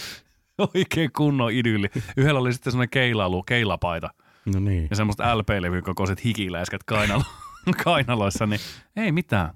oikein 0.74 1.10
kunnon 1.16 1.52
idylli. 1.52 1.88
Yhdellä 2.16 2.40
oli 2.40 2.52
sitten 2.52 2.72
semmoinen 2.72 2.90
keilailu, 2.90 3.42
keilapaita 3.42 4.10
No 4.54 4.60
niin. 4.60 4.86
ja 4.90 4.96
semmoista 4.96 5.38
LP-levyn 5.38 5.82
kokoiset 5.82 6.24
hikiläiskät 6.24 6.84
kainalo, 6.84 7.22
kainaloissa, 7.84 8.46
niin 8.46 8.60
ei 8.96 9.12
mitään. 9.12 9.54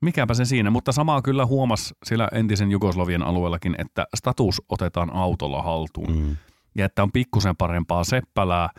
Mikäpä 0.00 0.34
se 0.34 0.44
siinä, 0.44 0.70
mutta 0.70 0.92
samaa 0.92 1.22
kyllä 1.22 1.46
huomas 1.46 1.94
siellä 2.04 2.28
entisen 2.32 2.70
Jugoslovian 2.70 3.22
alueellakin, 3.22 3.74
että 3.78 4.06
status 4.16 4.62
otetaan 4.68 5.10
autolla 5.12 5.62
haltuun. 5.62 6.16
Mm. 6.16 6.36
Ja 6.74 6.86
että 6.86 7.02
on 7.02 7.12
pikkusen 7.12 7.56
parempaa 7.56 8.04
seppälää 8.04 8.70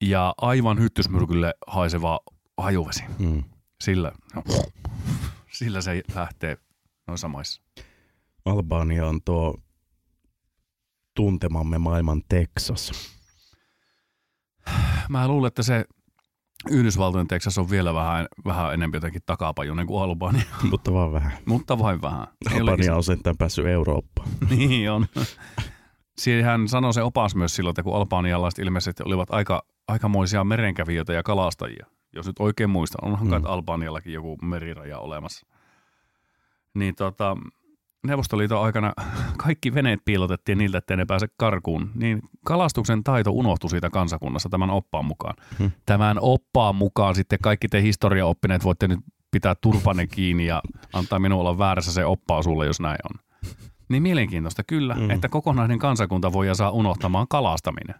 ja 0.00 0.34
aivan 0.40 0.78
hyttysmyrkylle 0.78 1.54
haiseva 1.66 2.20
hajuvesi. 2.56 3.04
Mm. 3.18 3.44
Sillä, 3.80 4.12
no, 4.34 4.42
sillä 5.52 5.80
se 5.80 6.02
lähtee 6.14 6.56
noissa 7.06 7.28
maissa. 7.28 7.62
Albania 8.44 9.06
on 9.06 9.20
tuo 9.24 9.54
tuntemamme 11.14 11.78
maailman 11.78 12.22
Texas. 12.28 12.92
Mä 15.08 15.28
luulen, 15.28 15.48
että 15.48 15.62
se 15.62 15.84
Yhdysvaltojen 16.70 17.28
Texas 17.28 17.58
on 17.58 17.70
vielä 17.70 17.94
vähän, 17.94 18.26
vähän 18.44 18.74
enemmän 18.74 18.96
jotenkin 18.96 19.22
takapajuinen 19.26 19.86
kuin 19.86 20.02
Albania, 20.02 20.42
Mutta 20.70 20.92
vaan 20.92 21.12
vähän. 21.12 21.32
mutta 21.46 21.78
vain 21.78 22.02
vähän. 22.02 22.26
Albania 22.60 22.96
on 22.96 23.04
sentään 23.04 23.36
päässyt 23.36 23.66
Eurooppaan. 23.66 24.28
Niin 24.50 24.90
on. 24.90 25.06
Siihen 26.18 26.68
sanoi 26.68 26.94
se 26.94 27.02
opas 27.02 27.34
myös 27.34 27.56
silloin, 27.56 27.72
että 27.72 27.82
kun 27.82 27.96
albanialaiset 27.96 28.58
ilmeisesti 28.58 29.02
olivat 29.06 29.30
aika, 29.30 29.62
aikamoisia 29.88 30.44
merenkävijöitä 30.44 31.12
ja 31.12 31.22
kalastajia. 31.22 31.86
Jos 32.16 32.26
nyt 32.26 32.36
oikein 32.38 32.70
muistan, 32.70 33.10
onhan 33.12 33.28
kai 33.28 33.38
Mm. 33.38 33.46
Albaniallakin 33.46 34.12
joku 34.12 34.36
meriraja 34.42 34.98
olemassa. 34.98 35.46
Niin 36.74 36.94
tota, 36.94 37.36
Neuvostoliiton 38.06 38.62
aikana 38.62 38.92
kaikki 39.44 39.74
veneet 39.74 40.00
piilotettiin 40.04 40.58
niiltä, 40.58 40.78
ettei 40.78 40.96
ne 40.96 41.04
pääse 41.04 41.26
karkuun. 41.36 41.90
Niin 41.94 42.22
kalastuksen 42.44 43.04
taito 43.04 43.30
unohtui 43.30 43.70
siitä 43.70 43.90
kansakunnassa 43.90 44.48
tämän 44.48 44.70
oppaan 44.70 45.04
mukaan. 45.04 45.34
Hmm. 45.58 45.70
Tämän 45.86 46.18
oppaan 46.20 46.74
mukaan 46.76 47.14
sitten 47.14 47.38
kaikki 47.42 47.68
te 47.68 47.82
historiaoppineet 47.82 48.64
voitte 48.64 48.88
nyt 48.88 49.00
pitää 49.30 49.54
turpanne 49.60 50.06
kiinni 50.06 50.46
ja 50.46 50.62
antaa 50.92 51.18
minun 51.18 51.40
olla 51.40 51.58
väärässä 51.58 51.92
se 51.92 52.04
oppaa 52.04 52.42
sulle, 52.42 52.66
jos 52.66 52.80
näin 52.80 52.98
on. 53.12 53.20
Niin 53.88 54.02
mielenkiintoista 54.02 54.62
kyllä, 54.64 54.94
Mm. 54.94 55.00
mm. 55.02 55.10
että 55.10 55.28
kokonainen 55.28 55.78
kansakunta 55.78 56.32
voi 56.32 56.46
ja 56.46 56.54
saa 56.54 56.70
unohtamaan 56.70 57.26
kalastaminen. 57.28 57.94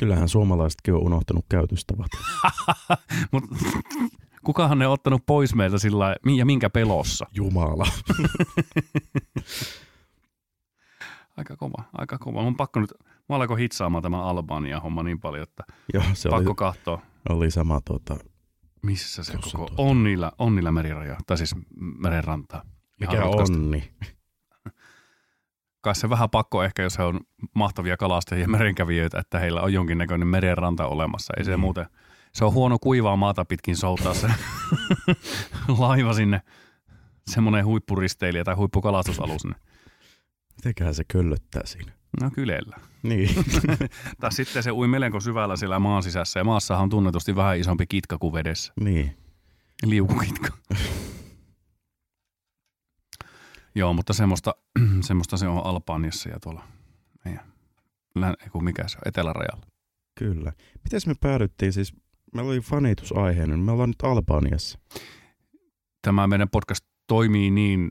Kyllähän 0.00 0.28
suomalaisetkin 0.28 0.94
on 0.94 1.00
unohtanut 1.00 1.44
käytöstavat. 1.48 2.06
Mutta 3.32 3.56
kukahan 4.44 4.78
ne 4.78 4.86
on 4.86 4.92
ottanut 4.92 5.26
pois 5.26 5.54
meiltä 5.54 5.78
sillä 5.78 6.16
ja 6.36 6.46
minkä 6.46 6.70
pelossa? 6.70 7.26
Jumala. 7.34 7.86
Aika 11.36 11.56
kova, 11.56 11.84
aika 11.92 12.18
kova. 12.18 12.42
Mun 12.42 12.56
pakko 12.56 12.80
nyt, 12.80 12.94
mä 13.28 13.36
alkoi 13.36 13.60
hitsaamaan 13.60 14.02
tämä 14.02 14.22
Albania 14.22 14.80
homma 14.80 15.02
niin 15.02 15.20
paljon, 15.20 15.42
että 15.42 15.64
Joo, 15.94 16.04
se 16.12 16.28
pakko 16.28 16.50
oli, 16.50 16.54
katsoa, 16.54 17.02
oli 17.28 17.50
sama 17.50 17.80
tuota, 17.84 18.16
missä 18.82 19.24
se 19.24 19.32
koko, 19.32 19.50
tuota. 19.50 19.74
on 19.76 20.04
niillä, 20.04 20.32
on 20.38 20.54
niillä 20.54 20.72
meriraja, 20.72 21.16
tai 21.26 21.38
siis 21.38 21.54
merenrantaa. 21.98 22.62
Mikä 23.00 23.24
onni. 23.24 23.92
Kai 25.80 25.94
se 25.94 26.10
vähän 26.10 26.30
pakko 26.30 26.62
ehkä, 26.64 26.82
jos 26.82 26.98
he 26.98 27.02
on 27.04 27.20
mahtavia 27.54 27.96
kalastajia 27.96 28.42
ja 28.44 28.48
merenkävijöitä, 28.48 29.18
että 29.18 29.38
heillä 29.38 29.60
on 29.62 29.72
jonkinnäköinen 29.72 30.28
merenranta 30.28 30.86
olemassa. 30.86 31.32
Ei 31.36 31.44
se 31.44 31.56
Mm. 31.56 31.60
muuten, 31.60 31.86
se 32.32 32.44
on 32.44 32.52
huono 32.52 32.78
kuivaa 32.78 33.16
maata 33.16 33.44
pitkin 33.44 33.76
soutaa 33.76 34.14
se 34.14 34.28
laiva 35.78 36.12
sinne, 36.14 36.40
semmoinen 37.26 37.66
huippuristeilijä 37.66 38.44
tai 38.44 38.54
huippukalastusalus. 38.54 39.42
sinne. 39.42 39.56
Mitenköhän 40.56 40.94
se 40.94 41.04
köllöttää 41.12 41.62
siinä? 41.64 41.92
No 42.22 42.30
kyllä. 42.30 42.76
Niin. 43.02 43.30
Tai 44.20 44.32
sitten 44.32 44.62
se 44.62 44.72
ui 44.72 44.88
melko 44.88 45.20
syvällä 45.20 45.56
siellä 45.56 45.78
maan 45.78 46.02
sisässä 46.02 46.40
ja 46.40 46.44
maassahan 46.44 46.82
on 46.82 46.90
tunnetusti 46.90 47.36
vähän 47.36 47.58
isompi 47.58 47.86
kitka 47.86 48.18
kuin 48.18 48.32
vedessä. 48.32 48.72
niin. 48.80 49.16
Liukukitka. 49.86 50.48
Joo, 53.74 53.92
mutta 53.92 54.12
semmoista, 54.12 54.54
semmoista 55.08 55.36
se 55.36 55.48
on 55.48 55.66
Albaniassa 55.66 56.28
ja 56.28 56.40
tuolla 56.40 56.62
meidän, 57.24 57.44
län, 58.14 58.34
ei 58.42 58.48
kun 58.50 58.64
mikä 58.64 58.88
se 58.88 58.98
on, 58.98 59.08
etelärajalla. 59.08 59.66
Kyllä. 60.18 60.52
Miten 60.84 61.00
me 61.06 61.14
päädyttiin 61.20 61.72
siis, 61.72 61.94
meillä 62.34 62.50
oli 62.50 62.60
fanitusaiheena, 62.60 63.56
niin 63.56 63.64
me 63.64 63.72
ollaan 63.72 63.90
nyt 63.90 64.02
Albaniassa. 64.02 64.78
Tämä 66.02 66.26
meidän 66.26 66.48
podcast 66.48 66.84
toimii 67.06 67.50
niin 67.50 67.90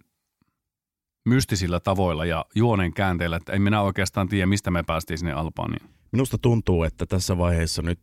mystisillä 1.26 1.80
tavoilla 1.80 2.26
ja 2.26 2.46
juonen 2.56 2.94
käänteillä, 2.94 3.36
että 3.36 3.54
en 3.54 3.62
minä 3.62 3.82
oikeastaan 3.82 4.30
tiedä, 4.30 4.46
mistä 4.46 4.72
me 4.72 4.84
päästiin 4.84 5.18
sinne 5.18 5.34
Albaniin. 5.34 5.90
Minusta 6.12 6.38
tuntuu, 6.38 6.84
että 6.84 7.06
tässä 7.06 7.38
vaiheessa 7.38 7.82
nyt 7.82 8.00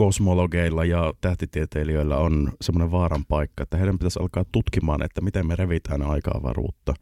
kosmologeilla 0.00 0.84
ja 0.84 1.14
tähtitieteilijöillä 1.20 2.16
on 2.16 2.52
semmoinen 2.60 2.92
vaaran 2.92 3.24
paikka, 3.24 3.62
että 3.62 3.76
heidän 3.76 3.98
pitäisi 3.98 4.20
alkaa 4.20 4.44
tutkimaan, 4.52 5.02
että 5.02 5.20
miten 5.20 5.46
me 5.46 5.56
revitään 5.56 6.02
aika-avaruutta. 6.02 6.94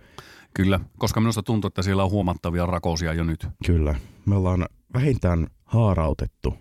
Kyllä, 0.54 0.80
koska 0.98 1.20
minusta 1.20 1.42
tuntuu, 1.42 1.68
että 1.68 1.82
siellä 1.82 2.04
on 2.04 2.10
huomattavia 2.10 2.66
rakousia 2.66 3.12
jo 3.12 3.24
nyt. 3.24 3.46
Kyllä, 3.66 3.94
me 4.26 4.36
ollaan 4.36 4.66
vähintään 4.94 5.46
haarautettu 5.64 6.54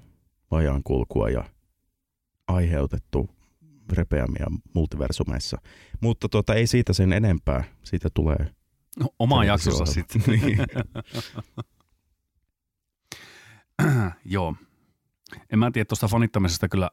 ajankulkua 0.52 1.30
ja 1.30 1.44
aiheutettu 2.48 3.30
repeämiä 3.94 4.46
multiversumeissa. 4.74 5.58
Mutta 6.02 6.30
tuota, 6.30 6.54
ei 6.54 6.68
siitä 6.68 6.94
sen 6.94 7.14
enempää. 7.14 7.64
Siitä 7.84 8.10
tulee 8.14 8.50
No, 9.00 9.08
oma 9.20 9.46
jaksossa 9.46 9.86
sitten. 9.86 10.22
Joo. 14.26 14.56
En 15.50 15.60
mä 15.60 15.72
tiedä 15.72 15.86
tuosta 15.86 16.08
fanittamisesta 16.08 16.70
kyllä. 16.70 16.90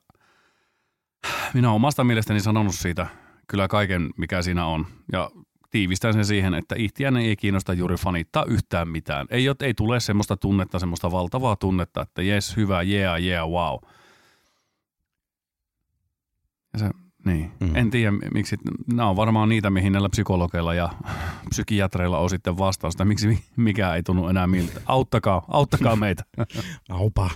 Minä 1.55 1.69
olen 1.69 1.77
omasta 1.77 2.05
mielestäni 2.05 2.41
sanonut 2.41 2.75
siitä 2.75 3.07
kyllä 3.49 3.69
kaiken, 3.69 4.11
mikä 4.17 4.43
siinä 4.43 4.67
on. 4.67 4.87
Ja 5.13 5.31
tiivistän 5.71 6.13
sen 6.13 6.25
siihen, 6.25 6.55
että 6.55 6.75
ihtiäinen 6.79 7.23
ei 7.23 7.37
kiinnosta 7.37 7.73
juuri 7.73 7.97
fanittaa 7.97 8.45
yhtään 8.45 8.89
mitään. 8.89 9.27
Ei, 9.31 9.49
ole- 9.49 9.57
ei 9.61 9.75
tule 9.75 10.01
semmoista 10.01 10.37
tunnetta, 10.37 10.79
semmoista 10.79 11.11
valtavaa 11.11 11.57
tunnetta, 11.57 12.03
että 12.03 12.23
jes, 12.23 12.57
hyvä, 12.57 12.83
yeah, 12.83 13.23
yeah, 13.23 13.49
wow. 13.49 13.79
Ja 16.73 16.79
se, 16.79 16.91
niin. 17.27 17.53
Mm. 17.61 17.77
En 17.77 17.91
tiedä, 17.91 18.13
miksi. 18.35 18.57
Nämä 18.93 19.09
on 19.09 19.17
varmaan 19.17 19.49
niitä, 19.49 19.71
mihin 19.71 19.93
näillä 19.93 20.09
psykologeilla 20.09 20.75
ja 20.75 20.91
psykiatreilla 21.51 22.19
on 22.19 22.31
sitten 22.31 22.59
vastausta. 22.59 23.05
Miksi 23.05 23.29
mi- 23.29 23.45
mikä 23.57 23.95
ei 23.95 24.03
tunnu 24.03 24.29
enää 24.29 24.47
miltä. 24.47 24.81
Auttakaa, 24.87 25.45
auttakaa 25.49 25.97
meitä. 25.97 26.25
aupa. 26.89 27.31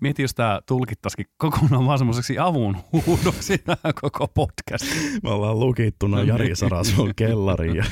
Mieti, 0.00 0.22
jos 0.22 0.34
tämä 0.34 0.60
tulkittaisikin 0.66 1.26
kokonaan 1.36 1.86
vaan 1.86 1.98
semmoiseksi 1.98 2.38
avun 2.38 2.76
huudoksi 2.92 3.58
tämä 3.66 3.92
koko 4.00 4.28
podcast. 4.28 4.84
Me 5.22 5.30
ollaan 5.30 5.60
lukittuna 5.60 6.22
Jari 6.22 6.56
Sarasvon 6.56 7.12
kellariin 7.16 7.76
ja 7.76 7.84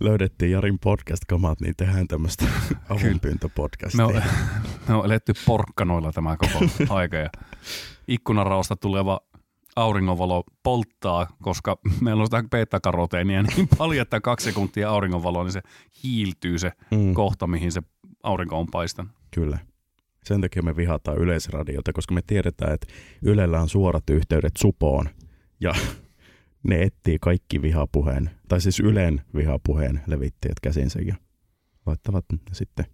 löydettiin 0.00 0.50
Jarin 0.50 0.78
podcast-kamat, 0.78 1.60
niin 1.60 1.76
tehdään 1.76 2.08
tämmöistä 2.08 2.44
avunpyyntöpodcastia. 2.88 3.96
Me 3.96 4.04
on, 4.04 4.22
me 4.88 4.94
on 4.94 5.04
eletty 5.04 5.32
porkkanoilla 5.46 6.12
tämä 6.12 6.36
koko 6.36 6.64
aika 6.88 7.16
ja 7.16 7.30
ikkunarausta 8.08 8.76
tuleva 8.76 9.20
auringonvalo 9.76 10.44
polttaa, 10.62 11.26
koska 11.42 11.78
meillä 12.00 12.20
on 12.20 12.26
sitä 12.26 12.44
beta-karoteenia 12.50 13.42
niin 13.42 13.68
paljon, 13.78 14.02
että 14.02 14.20
kaksi 14.20 14.44
sekuntia 14.44 14.90
auringonvaloa, 14.90 15.44
niin 15.44 15.52
se 15.52 15.62
hiiltyy 16.04 16.58
se 16.58 16.72
mm, 16.90 17.14
kohta, 17.14 17.46
mihin 17.46 17.72
se 17.72 17.82
aurinko 18.22 18.58
on 18.58 18.66
paistanut. 18.66 19.12
Kyllä. 19.30 19.58
Sen 20.24 20.40
takia 20.40 20.62
me 20.62 20.76
vihataan 20.76 21.18
yleisradiota, 21.18 21.92
koska 21.92 22.14
me 22.14 22.22
tiedetään, 22.26 22.74
että 22.74 22.86
Ylellä 23.22 23.60
on 23.60 23.68
suorat 23.68 24.10
yhteydet 24.10 24.52
Supoon 24.58 25.08
ja 25.60 25.74
ne 26.68 26.82
etsii 26.82 27.18
kaikki 27.20 27.62
vihapuheen, 27.62 28.30
tai 28.48 28.60
siis 28.60 28.80
Ylen 28.80 29.22
vihapuheen 29.34 30.00
levittäjät 30.06 30.60
käsinsä 30.62 31.00
ja 31.00 31.14
laittavat 31.86 32.24
ne 32.32 32.38
sitten 32.52 32.84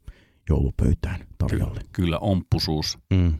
joulupöytään 0.48 1.20
tarjolle. 1.38 1.74
Kyllä, 1.74 1.90
kyllä 1.92 2.18
omppusuus. 2.18 2.98
Mm. 3.10 3.34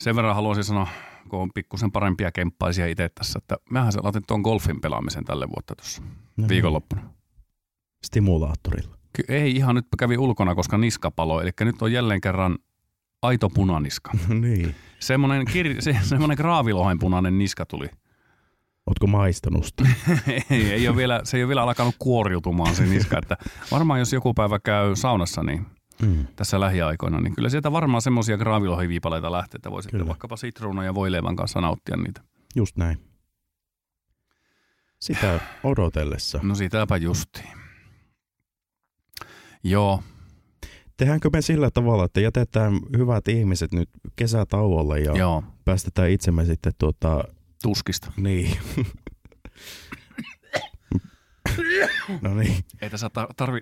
Sen 0.00 0.16
verran 0.16 0.34
haluaisin 0.34 0.64
sanoa, 0.64 0.88
kun 1.28 1.40
on 1.40 1.50
pikkusen 1.54 1.92
parempia 1.92 2.32
kemppaisia 2.32 2.86
itse 2.86 3.08
tässä, 3.14 3.38
että 3.38 3.56
mähän 3.70 3.92
se 3.92 3.98
aloitin 3.98 4.22
tuon 4.26 4.40
golfin 4.40 4.80
pelaamisen 4.80 5.24
tälle 5.24 5.48
vuotta 5.48 5.74
tuossa 5.74 6.02
No, 6.36 6.48
viikonloppuna. 6.48 7.02
Stimulaattorilla. 8.06 8.96
Ky- 9.12 9.24
ei 9.28 9.56
ihan 9.56 9.74
nyt 9.74 9.86
kävi 9.98 10.18
ulkona, 10.18 10.54
koska 10.54 10.78
niska 10.78 11.10
paloi, 11.10 11.42
eli 11.42 11.50
nyt 11.60 11.82
on 11.82 11.92
jälleen 11.92 12.20
kerran 12.20 12.58
aito 13.22 13.48
punaniska. 13.50 14.10
niin. 14.40 14.74
Semmoinen, 15.00 15.48
kir- 15.48 15.80
se, 15.80 15.96
semmoinen 16.02 16.36
graavilohen 16.36 16.98
punainen 16.98 17.38
niska 17.38 17.66
tuli. 17.66 17.86
Ootko 18.86 19.06
maistanut 19.06 19.64
sitä? 19.64 19.84
ei, 20.50 20.72
ei 20.72 20.88
ole 20.88 20.96
vielä, 20.96 21.20
se 21.24 21.36
ei 21.36 21.42
ole 21.42 21.48
vielä 21.48 21.62
alkanut 21.62 21.94
kuoriutumaan 21.98 22.74
se 22.74 22.86
niska, 22.86 23.18
että 23.18 23.36
varmaan 23.70 23.98
jos 23.98 24.12
joku 24.12 24.34
päivä 24.34 24.58
käy 24.58 24.96
saunassa 24.96 25.42
niin 25.42 25.66
Mm. 26.02 26.26
tässä 26.36 26.60
lähiaikoina, 26.60 27.20
niin 27.20 27.34
kyllä 27.34 27.48
sieltä 27.48 27.72
varmaan 27.72 28.02
semmoisia 28.02 28.36
graavilohiviipaleita 28.36 29.32
lähtee, 29.32 29.58
että 29.58 29.70
voi 29.70 29.82
sitten 29.82 30.08
vaikkapa 30.08 30.36
sitruuna 30.36 30.84
ja 30.84 30.94
voileivän 30.94 31.36
kanssa 31.36 31.60
nauttia 31.60 31.96
niitä. 31.96 32.20
Just 32.56 32.76
näin. 32.76 32.98
Sitä 35.00 35.40
odotellessa. 35.64 36.40
No 36.42 36.54
sitäpä 36.54 36.96
justiin. 36.96 37.48
Joo, 39.64 40.02
Tehdäänkö 41.00 41.30
me 41.32 41.42
sillä 41.42 41.70
tavalla, 41.70 42.04
että 42.04 42.20
jätetään 42.20 42.72
hyvät 42.96 43.28
ihmiset 43.28 43.72
nyt 43.72 43.88
kesätauolle 44.16 45.00
ja 45.00 45.16
joo, 45.16 45.44
päästetään 45.64 46.10
itsemme 46.10 46.44
sitten 46.44 46.72
tuota, 46.78 47.24
tuskista. 47.62 48.12
niin. 48.16 48.56
no 52.22 52.34
niin, 52.34 52.64
Ei 52.82 52.90
tässä 52.90 53.06
tar- 53.06 53.34
tarvi 53.36 53.60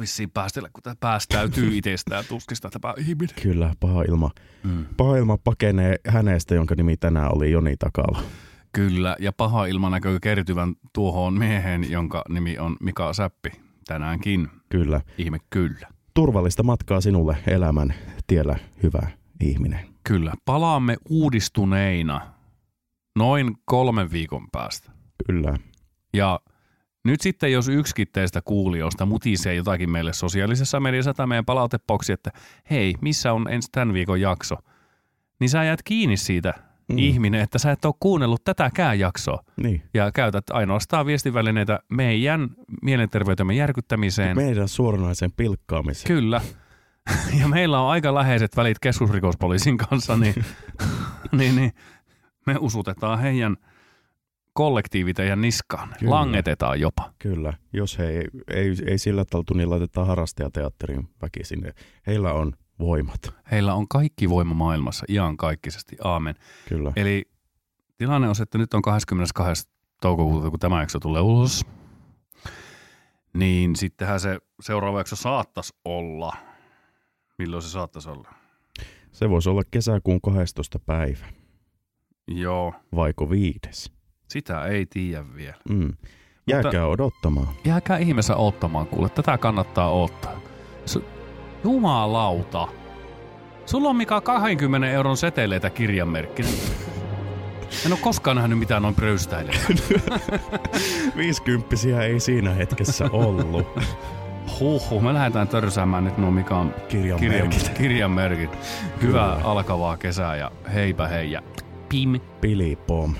vissiin 0.00 0.30
päästellä, 0.30 0.68
kun 0.72 0.82
tämä 0.82 0.96
päästäytyy 1.00 1.76
itsestään 1.76 2.24
tuskista 2.28 2.70
tämä 2.70 2.94
ihminen. 2.98 3.36
kyllä, 3.42 3.74
paha 3.80 4.02
ilma. 4.02 4.30
Mm. 4.62 4.84
Paha 4.96 5.16
ilma 5.16 5.38
pakenee 5.44 5.96
hänestä, 6.08 6.54
jonka 6.54 6.74
nimi 6.74 6.96
tänään 6.96 7.36
oli 7.36 7.50
Joni 7.50 7.76
Takala. 7.76 8.22
Kyllä, 8.72 9.16
ja 9.18 9.32
paha 9.32 9.66
ilma 9.66 9.90
näkyy 9.90 10.20
kertyvän 10.20 10.74
tuohon 10.92 11.34
miehen, 11.34 11.90
jonka 11.90 12.24
nimi 12.28 12.58
on 12.58 12.76
Mika 12.80 13.12
Säppi. 13.12 13.50
Tänäänkin. 13.86 14.48
Kyllä. 14.68 15.00
Ihme 15.18 15.38
kyllä. 15.50 15.88
Turvallista 16.14 16.62
matkaa 16.62 17.00
sinulle 17.00 17.36
elämän 17.46 17.94
tiellä, 18.26 18.56
hyvä 18.82 19.10
ihminen. 19.40 19.80
Kyllä. 20.04 20.32
Palaamme 20.44 20.96
uudistuneina 21.08 22.20
noin 23.16 23.54
kolmen 23.64 24.12
viikon 24.12 24.48
päästä. 24.52 24.90
Kyllä. 25.26 25.56
Ja 26.14 26.40
nyt 27.04 27.20
sitten, 27.20 27.52
jos 27.52 27.68
yksikin 27.68 28.08
teistä 28.12 28.40
kuulijoista 28.44 29.06
mutisee 29.06 29.54
jotakin 29.54 29.90
meille 29.90 30.12
sosiaalisessa 30.12 30.80
mediassa 30.80 31.14
tai 31.14 31.26
meidän 31.26 31.44
palautepoksi, 31.44 32.12
että 32.12 32.30
hei, 32.70 32.94
missä 33.00 33.32
on 33.32 33.48
ensi 33.50 33.68
tämän 33.72 33.94
viikon 33.94 34.20
jakso, 34.20 34.56
niin 35.40 35.50
sä 35.50 35.64
jäät 35.64 35.82
kiinni 35.82 36.16
siitä 36.16 36.54
mm. 36.88 36.98
ihminen, 36.98 37.40
että 37.40 37.58
sä 37.58 37.72
et 37.72 37.84
ole 37.84 37.94
kuunnellut 38.00 38.44
tätäkään 38.44 38.98
jaksoa. 38.98 39.42
Niin. 39.56 39.82
Ja 39.94 40.12
käytät 40.12 40.50
ainoastaan 40.50 41.06
viestivälineitä 41.06 41.78
meidän 41.88 42.48
mielenterveytemme 42.82 43.54
järkyttämiseen. 43.54 44.36
Meidän 44.36 44.68
suoranaiseen 44.68 45.32
pilkkaamiseen. 45.36 46.06
Kyllä. 46.06 46.40
Ja 47.40 47.48
meillä 47.48 47.80
on 47.80 47.90
aika 47.90 48.14
läheiset 48.14 48.56
välit 48.56 48.78
keskusrikospoliisin 48.78 49.76
kanssa, 49.76 50.16
niin, 50.16 50.34
niin, 51.38 51.56
niin 51.56 51.72
me 52.46 52.56
usutetaan 52.60 53.18
heidän 53.18 53.56
kollektiivit 54.52 55.18
ja 55.18 55.36
niskaan. 55.36 55.88
Kyllä. 55.98 56.10
Langetetaan 56.10 56.80
jopa. 56.80 57.12
Kyllä. 57.18 57.52
Jos 57.72 57.98
he 57.98 58.08
ei, 58.08 58.28
ei, 58.50 58.74
ei 58.86 58.98
sillä 58.98 59.24
taltu, 59.24 59.54
niin 59.54 59.70
laitetaan 59.70 60.06
harrastajateatterin 60.06 61.08
väkisin. 61.22 61.72
Heillä 62.06 62.32
on 62.32 62.52
voimat. 62.82 63.20
Heillä 63.50 63.74
on 63.74 63.88
kaikki 63.88 64.30
voima 64.30 64.54
maailmassa, 64.54 65.06
iankaikkisesti. 65.08 65.96
Aamen. 66.04 66.34
Kyllä. 66.68 66.92
Eli 66.96 67.24
tilanne 67.98 68.28
on 68.28 68.34
se, 68.34 68.42
että 68.42 68.58
nyt 68.58 68.74
on 68.74 68.82
22. 68.82 69.68
toukokuuta, 70.00 70.50
kun 70.50 70.58
tämä 70.58 70.80
jakso 70.80 71.00
tulee 71.00 71.20
ulos. 71.22 71.66
Niin 73.34 73.76
sittenhän 73.76 74.20
se 74.20 74.38
seuraava 74.60 74.98
jakso 75.00 75.16
saattaisi 75.16 75.74
olla. 75.84 76.32
Milloin 77.38 77.62
se 77.62 77.68
saattaisi 77.68 78.08
olla? 78.10 78.28
Se 79.12 79.30
voisi 79.30 79.48
olla 79.48 79.62
kesäkuun 79.70 80.20
12. 80.20 80.78
päivä, 80.78 81.26
Joo, 82.28 82.74
vaiko 82.94 83.30
viides. 83.30 83.92
sitä 84.28 84.64
ei 84.66 84.86
tiedä 84.86 85.24
vielä. 85.34 85.56
Mm. 85.68 85.92
Jääkää 86.48 86.86
odottamaan. 86.86 87.48
Jääkää 87.64 87.98
ihmeessä 87.98 88.36
ottamaan, 88.36 88.86
kuule. 88.86 89.08
Tätä 89.08 89.38
kannattaa 89.38 89.90
ottaa. 89.90 90.40
S- 90.86 90.98
Jumalauta. 91.64 92.68
Sulla 93.66 93.88
on 93.88 93.96
mikä 93.96 94.20
20 94.20 94.88
euron 94.90 95.16
seteleitä 95.16 95.70
kirjanmerkkinä. 95.70 96.48
En 97.86 97.92
ole 97.92 98.00
koskaan 98.02 98.36
nähnyt 98.36 98.58
mitään 98.58 98.82
noin 98.82 98.94
pröystäille. 98.94 99.52
Viisikymppisiä 101.16 102.02
ei 102.02 102.20
siinä 102.20 102.50
hetkessä 102.54 103.04
ollut. 103.12 103.66
Huhhuh, 104.60 105.02
me 105.02 105.14
lähdetään 105.14 105.48
törsäämään 105.48 106.04
nyt 106.04 106.18
nuo 106.18 106.30
mikä 106.30 106.54
on 106.56 106.74
Kirjanmerkit. 106.88 107.58
kirjan, 107.62 107.74
kirjanmerkit. 107.76 108.50
Hyvää 109.02 109.34
Kyllä. 109.36 109.50
alkavaa 109.50 109.96
kesää 109.96 110.36
ja 110.36 110.50
heipä 110.74 111.08
hei 111.08 111.32
ja 111.32 111.42
pim. 111.88 112.20
Pili 112.40 112.76
pom. 112.86 113.14